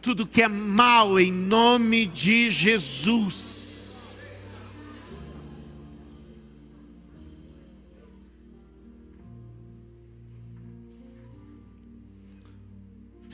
tudo 0.00 0.24
que 0.24 0.40
é 0.40 0.46
mal 0.46 1.18
em 1.18 1.32
nome 1.32 2.06
de 2.06 2.48
Jesus. 2.48 3.55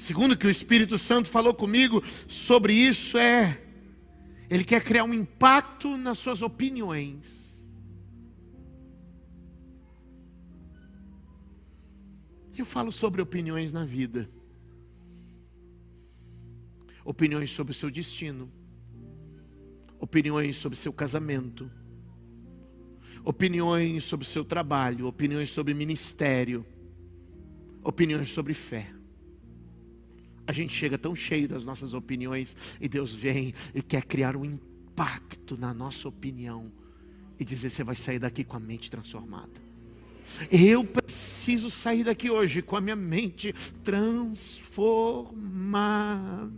Segundo 0.02 0.36
que 0.36 0.48
o 0.48 0.50
Espírito 0.50 0.98
Santo 0.98 1.30
falou 1.30 1.54
comigo 1.54 2.02
sobre 2.26 2.74
isso 2.74 3.16
é 3.16 3.62
ele 4.50 4.64
quer 4.64 4.82
criar 4.82 5.04
um 5.04 5.14
impacto 5.14 5.96
nas 5.96 6.18
suas 6.18 6.42
opiniões. 6.42 7.64
Eu 12.58 12.66
falo 12.66 12.90
sobre 12.90 13.22
opiniões 13.22 13.72
na 13.72 13.84
vida. 13.84 14.28
Opiniões 17.04 17.52
sobre 17.52 17.70
o 17.70 17.74
seu 17.74 17.88
destino. 17.88 18.50
Opiniões 20.00 20.56
sobre 20.56 20.76
seu 20.76 20.92
casamento. 20.92 21.70
Opiniões 23.24 24.02
sobre 24.02 24.26
seu 24.26 24.44
trabalho, 24.44 25.06
opiniões 25.06 25.50
sobre 25.52 25.72
ministério, 25.74 26.66
opiniões 27.84 28.32
sobre 28.32 28.52
fé. 28.52 28.92
A 30.46 30.52
gente 30.52 30.74
chega 30.74 30.98
tão 30.98 31.14
cheio 31.14 31.48
das 31.48 31.64
nossas 31.64 31.94
opiniões 31.94 32.56
e 32.80 32.88
Deus 32.88 33.14
vem 33.14 33.54
e 33.74 33.80
quer 33.80 34.04
criar 34.04 34.36
um 34.36 34.44
impacto 34.44 35.56
na 35.56 35.72
nossa 35.72 36.08
opinião 36.08 36.72
e 37.38 37.44
dizer: 37.44 37.70
você 37.70 37.84
vai 37.84 37.96
sair 37.96 38.18
daqui 38.18 38.44
com 38.44 38.56
a 38.56 38.60
mente 38.60 38.90
transformada. 38.90 39.72
Eu 40.50 40.84
preciso 40.84 41.70
sair 41.70 42.04
daqui 42.04 42.30
hoje 42.30 42.62
com 42.62 42.76
a 42.76 42.80
minha 42.80 42.96
mente 42.96 43.54
transformada. 43.84 46.50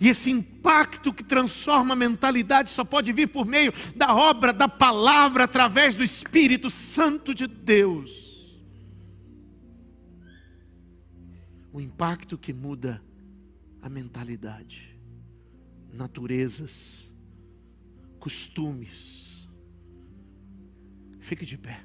E 0.00 0.08
esse 0.08 0.30
impacto 0.30 1.12
que 1.12 1.24
transforma 1.24 1.94
a 1.94 1.96
mentalidade 1.96 2.70
só 2.70 2.84
pode 2.84 3.12
vir 3.12 3.28
por 3.28 3.44
meio 3.44 3.72
da 3.96 4.14
obra 4.14 4.52
da 4.52 4.68
palavra 4.68 5.44
através 5.44 5.96
do 5.96 6.04
Espírito 6.04 6.70
Santo 6.70 7.34
de 7.34 7.46
Deus. 7.46 8.23
Um 11.74 11.80
impacto 11.80 12.38
que 12.38 12.52
muda 12.52 13.02
a 13.82 13.88
mentalidade, 13.88 14.96
naturezas, 15.92 17.12
costumes. 18.20 19.48
Fique 21.18 21.44
de 21.44 21.58
pé. 21.58 21.84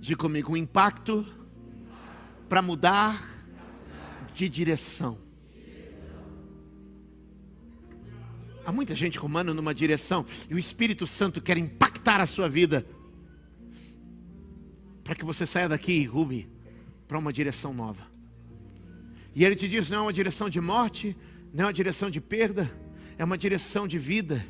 Diga 0.00 0.18
comigo, 0.18 0.52
um 0.52 0.56
impacto 0.56 1.26
para 2.48 2.62
mudar 2.62 3.22
de 4.34 4.48
direção. 4.48 5.23
Há 8.66 8.72
muita 8.72 8.94
gente 8.94 9.18
rumando 9.18 9.52
numa 9.52 9.74
direção 9.74 10.24
e 10.48 10.54
o 10.54 10.58
Espírito 10.58 11.06
Santo 11.06 11.40
quer 11.40 11.56
impactar 11.58 12.20
a 12.20 12.26
sua 12.26 12.48
vida 12.48 12.86
para 15.02 15.14
que 15.14 15.24
você 15.24 15.44
saia 15.44 15.68
daqui 15.68 16.02
rume 16.04 16.48
para 17.06 17.18
uma 17.18 17.32
direção 17.32 17.74
nova. 17.74 18.06
E 19.34 19.44
ele 19.44 19.54
te 19.54 19.68
diz: 19.68 19.90
não 19.90 19.98
é 19.98 20.00
uma 20.02 20.12
direção 20.12 20.48
de 20.48 20.60
morte, 20.60 21.16
não 21.52 21.64
é 21.64 21.66
uma 21.66 21.72
direção 21.72 22.10
de 22.10 22.20
perda, 22.20 22.70
é 23.18 23.24
uma 23.24 23.36
direção 23.36 23.86
de 23.86 23.98
vida, 23.98 24.44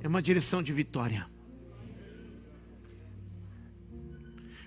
é 0.00 0.08
uma 0.08 0.20
direção 0.20 0.62
de 0.62 0.72
vitória. 0.72 1.26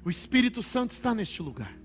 O 0.05 0.09
Espírito 0.09 0.61
Santo 0.61 0.91
está 0.91 1.13
neste 1.13 1.41
lugar. 1.41 1.84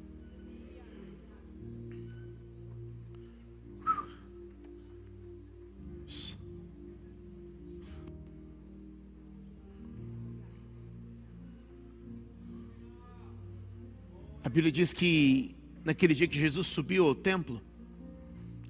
A 14.42 14.48
Bíblia 14.48 14.72
diz 14.72 14.94
que 14.94 15.54
naquele 15.84 16.14
dia 16.14 16.26
que 16.26 16.38
Jesus 16.38 16.66
subiu 16.66 17.06
ao 17.06 17.14
templo, 17.14 17.60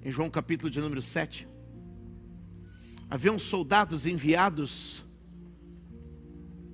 em 0.03 0.11
João 0.11 0.29
capítulo 0.29 0.69
de 0.69 0.81
número 0.81 1.01
7, 1.01 1.47
haviam 3.09 3.39
soldados 3.39 4.05
enviados 4.05 5.03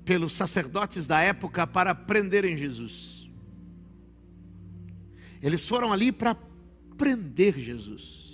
pelos 0.04 0.34
sacerdotes 0.34 1.06
da 1.06 1.20
época 1.22 1.68
para 1.68 1.94
prenderem 1.94 2.58
Jesus. 2.58 3.30
Eles 5.42 5.68
foram 5.68 5.94
ali 5.94 6.12
para 6.12 6.36
prender 6.98 7.60
Jesus. 7.60 8.26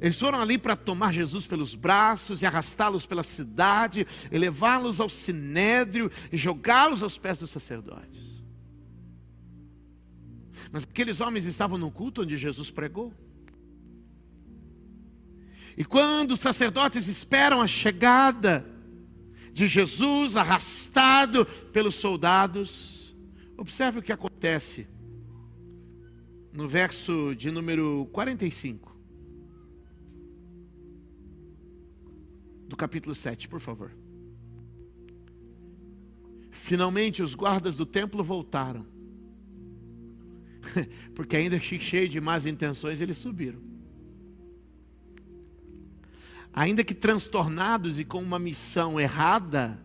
Eles 0.00 0.18
foram 0.18 0.40
ali 0.40 0.56
para 0.56 0.76
tomar 0.76 1.12
Jesus 1.12 1.46
pelos 1.46 1.74
braços 1.74 2.42
e 2.42 2.46
arrastá-los 2.46 3.06
pela 3.06 3.22
cidade, 3.22 4.06
e 4.30 4.38
levá-los 4.38 5.00
ao 5.00 5.08
sinédrio 5.08 6.10
e 6.30 6.36
jogá-los 6.36 7.02
aos 7.02 7.18
pés 7.18 7.38
dos 7.38 7.50
sacerdotes. 7.50 8.29
Mas 10.72 10.84
aqueles 10.84 11.20
homens 11.20 11.46
estavam 11.46 11.76
no 11.76 11.90
culto 11.90 12.22
onde 12.22 12.36
Jesus 12.36 12.70
pregou. 12.70 13.12
E 15.76 15.84
quando 15.84 16.32
os 16.32 16.40
sacerdotes 16.40 17.08
esperam 17.08 17.60
a 17.60 17.66
chegada 17.66 18.66
de 19.52 19.66
Jesus 19.66 20.36
arrastado 20.36 21.44
pelos 21.72 21.96
soldados, 21.96 23.14
observe 23.56 23.98
o 23.98 24.02
que 24.02 24.12
acontece 24.12 24.86
no 26.52 26.68
verso 26.68 27.34
de 27.34 27.50
número 27.50 28.08
45 28.12 28.90
do 32.66 32.76
capítulo 32.76 33.14
7, 33.14 33.48
por 33.48 33.58
favor. 33.58 33.92
Finalmente 36.50 37.20
os 37.22 37.34
guardas 37.34 37.76
do 37.76 37.84
templo 37.84 38.22
voltaram. 38.22 38.86
Porque 41.14 41.36
ainda 41.36 41.58
cheio 41.60 42.08
de 42.08 42.20
más 42.20 42.46
intenções, 42.46 43.00
eles 43.00 43.18
subiram. 43.18 43.60
Ainda 46.52 46.82
que 46.82 46.94
transtornados 46.94 48.00
e 48.00 48.04
com 48.04 48.20
uma 48.20 48.38
missão 48.38 48.98
errada, 48.98 49.80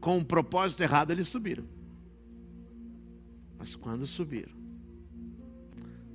com 0.00 0.18
um 0.18 0.24
propósito 0.24 0.82
errado, 0.82 1.12
eles 1.12 1.28
subiram. 1.28 1.64
Mas 3.58 3.76
quando 3.76 4.06
subiram, 4.06 4.52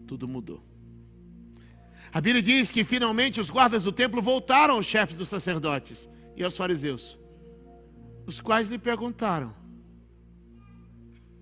tudo 0.06 0.28
mudou. 0.28 0.64
A 2.12 2.20
Bíblia 2.20 2.42
diz 2.42 2.72
que 2.72 2.84
finalmente 2.84 3.40
os 3.40 3.50
guardas 3.50 3.84
do 3.84 3.92
templo 3.92 4.22
voltaram 4.22 4.76
aos 4.76 4.86
chefes 4.86 5.16
dos 5.16 5.30
sacerdotes 5.30 6.10
e 6.36 6.44
aos 6.44 6.58
fariseus, 6.58 7.18
os 8.26 8.42
quais 8.42 8.70
lhe 8.70 8.78
perguntaram: 8.78 9.54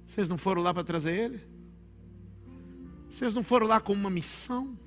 Vocês 0.06 0.30
não 0.30 0.38
foram 0.38 0.62
lá 0.62 0.74
para 0.74 0.84
trazer 0.84 1.14
ele? 1.14 1.57
Vocês 3.18 3.34
não 3.34 3.42
foram 3.42 3.66
lá 3.66 3.82
com 3.82 3.94
uma 3.94 4.12
missão? 4.12 4.78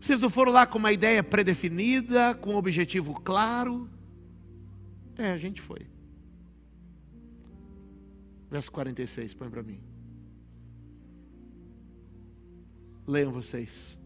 Vocês 0.00 0.20
não 0.20 0.28
foram 0.28 0.50
lá 0.50 0.66
com 0.66 0.76
uma 0.76 0.90
ideia 0.90 1.22
predefinida, 1.22 2.34
com 2.34 2.54
um 2.54 2.56
objetivo 2.56 3.14
claro? 3.14 3.88
É, 5.16 5.30
a 5.30 5.36
gente 5.36 5.60
foi. 5.60 5.86
Verso 8.50 8.72
46, 8.72 9.34
põe 9.34 9.48
para 9.48 9.62
mim. 9.62 9.80
Leiam 13.06 13.30
vocês. 13.30 13.96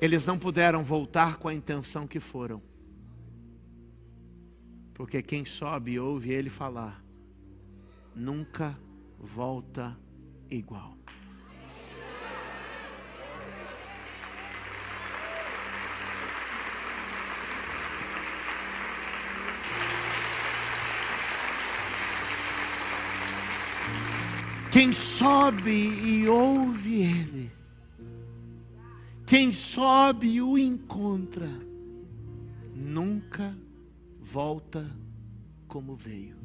Eles 0.00 0.24
não 0.24 0.38
puderam 0.38 0.84
voltar 0.84 1.38
com 1.38 1.48
a 1.48 1.54
intenção 1.54 2.06
que 2.06 2.20
foram. 2.20 2.62
Porque 4.98 5.22
quem 5.22 5.44
sobe 5.44 5.92
e 5.92 6.00
ouve 6.00 6.32
ele 6.32 6.50
falar, 6.50 7.00
nunca 8.16 8.76
volta 9.16 9.96
igual. 10.50 10.98
Quem 24.72 24.92
sobe 24.92 25.70
e 25.70 26.28
ouve 26.28 27.02
ele, 27.02 27.52
quem 29.24 29.52
sobe 29.52 30.26
e 30.26 30.42
o 30.42 30.58
encontra, 30.58 31.48
nunca 32.74 33.56
volta 34.30 34.84
como 35.66 35.96
veio. 35.96 36.36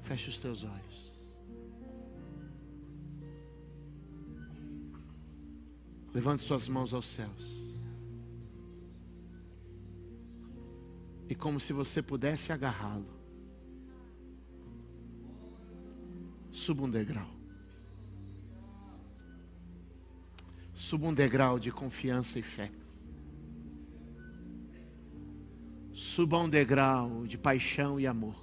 Feche 0.00 0.30
os 0.30 0.38
teus 0.38 0.64
olhos. 0.64 1.12
Levante 6.14 6.42
suas 6.42 6.68
mãos 6.68 6.94
aos 6.94 7.06
céus. 7.06 7.74
E 11.28 11.34
como 11.34 11.60
se 11.60 11.74
você 11.74 12.00
pudesse 12.00 12.50
agarrá-lo. 12.50 13.12
Suba 16.50 16.84
um 16.84 16.90
degrau. 16.90 17.28
Suba 20.72 21.08
um 21.08 21.14
degrau 21.14 21.58
de 21.58 21.70
confiança 21.70 22.38
e 22.38 22.42
fé. 22.42 22.70
Suba 26.14 26.38
um 26.38 26.48
degrau 26.48 27.26
de 27.26 27.36
paixão 27.36 27.98
e 27.98 28.06
amor. 28.06 28.36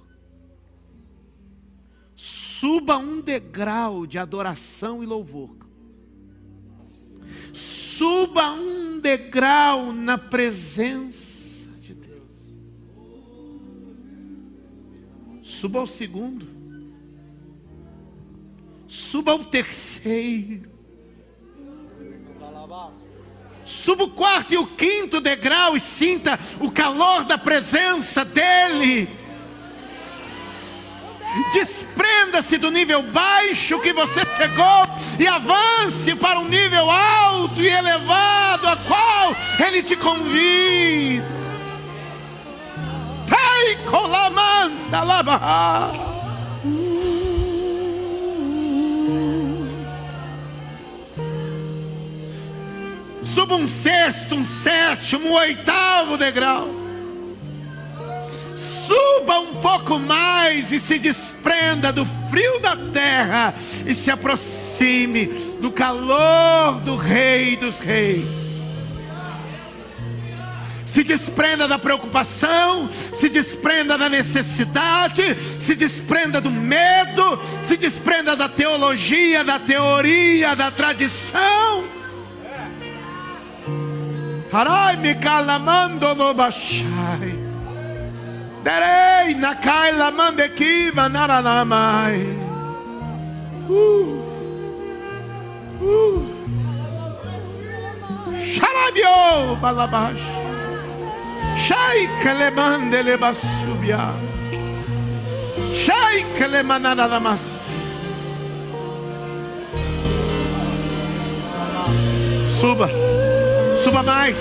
Suba 2.14 2.98
um 2.98 3.18
degrau 3.18 4.06
de 4.06 4.18
adoração 4.18 5.02
e 5.02 5.06
louvor. 5.06 5.56
Suba 7.54 8.50
um 8.50 9.00
degrau 9.00 9.90
na 9.90 10.18
presença 10.18 11.66
de 11.80 11.94
Deus. 11.94 12.60
Suba 15.42 15.78
ao 15.78 15.86
segundo. 15.86 16.46
Suba 18.86 19.32
ao 19.32 19.42
terceiro. 19.46 20.70
Suba 23.72 24.04
o 24.04 24.10
quarto 24.10 24.52
e 24.52 24.58
o 24.58 24.66
quinto 24.66 25.18
degrau 25.18 25.74
e 25.74 25.80
sinta 25.80 26.38
o 26.60 26.70
calor 26.70 27.24
da 27.24 27.38
presença 27.38 28.22
dEle. 28.22 29.08
Desprenda-se 31.54 32.58
do 32.58 32.70
nível 32.70 33.02
baixo 33.02 33.80
que 33.80 33.94
você 33.94 34.20
chegou 34.36 34.86
e 35.18 35.26
avance 35.26 36.14
para 36.16 36.38
um 36.38 36.44
nível 36.48 36.90
alto 36.90 37.62
e 37.62 37.66
elevado 37.66 38.68
a 38.68 38.76
qual 38.76 39.34
Ele 39.66 39.82
te 39.82 39.96
convida. 39.96 41.24
Tai 43.26 43.76
colamanda 43.90 45.02
labaha. 45.02 46.11
Suba 53.34 53.54
um 53.54 53.66
sexto, 53.66 54.34
um 54.34 54.44
sétimo, 54.44 55.28
um 55.28 55.32
oitavo 55.32 56.18
degrau. 56.18 56.68
Suba 58.54 59.38
um 59.38 59.54
pouco 59.54 59.98
mais 59.98 60.70
e 60.70 60.78
se 60.78 60.98
desprenda 60.98 61.90
do 61.90 62.04
frio 62.28 62.60
da 62.60 62.76
terra 62.76 63.54
e 63.86 63.94
se 63.94 64.10
aproxime 64.10 65.26
do 65.62 65.70
calor 65.70 66.78
do 66.80 66.94
Rei 66.94 67.56
dos 67.56 67.80
Reis. 67.80 68.26
Se 70.84 71.02
desprenda 71.02 71.66
da 71.66 71.78
preocupação, 71.78 72.90
se 73.14 73.30
desprenda 73.30 73.96
da 73.96 74.10
necessidade, 74.10 75.38
se 75.58 75.74
desprenda 75.74 76.38
do 76.38 76.50
medo, 76.50 77.40
se 77.62 77.78
desprenda 77.78 78.36
da 78.36 78.46
teologia, 78.46 79.42
da 79.42 79.58
teoria, 79.58 80.54
da 80.54 80.70
tradição 80.70 82.01
Harai 84.52 85.00
me 85.00 85.14
calamando 85.14 86.14
no 86.14 86.34
bashai. 86.34 87.32
Derei 88.62 89.34
na 89.40 89.54
kaila 89.54 90.12
mandekiva 90.12 91.08
naranamai. 91.08 92.20
Uh. 93.66 94.20
Uh. 95.80 96.20
Sharabio 98.54 99.56
balabash. 99.62 100.26
Shai 101.56 102.06
kelemande 102.22 103.02
le 103.02 103.16
basubia. 103.16 104.04
Shai 105.82 106.24
kelemanada 106.36 107.08
damas. 107.08 107.70
Suba. 112.60 113.41
Suba 113.82 114.00
mais. 114.04 114.38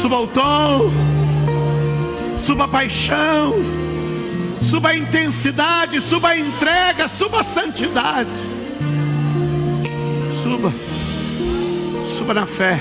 Suba 0.00 0.20
o 0.20 0.28
tom. 0.28 0.92
Suba 2.38 2.64
a 2.64 2.68
paixão. 2.68 3.54
Suba 4.62 4.90
a 4.90 4.96
intensidade. 4.96 6.00
Suba 6.00 6.28
a 6.28 6.38
entrega. 6.38 7.08
Suba 7.08 7.40
a 7.40 7.42
santidade. 7.42 8.30
Suba. 10.40 10.72
Suba 12.16 12.32
na 12.32 12.46
fé. 12.46 12.78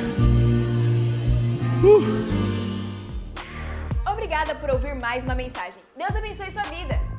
Uh. 1.83 2.05
Obrigada 4.11 4.53
por 4.53 4.69
ouvir 4.69 4.93
mais 4.93 5.23
uma 5.23 5.33
mensagem. 5.33 5.81
Deus 5.97 6.15
abençoe 6.15 6.51
sua 6.51 6.63
vida. 6.63 7.10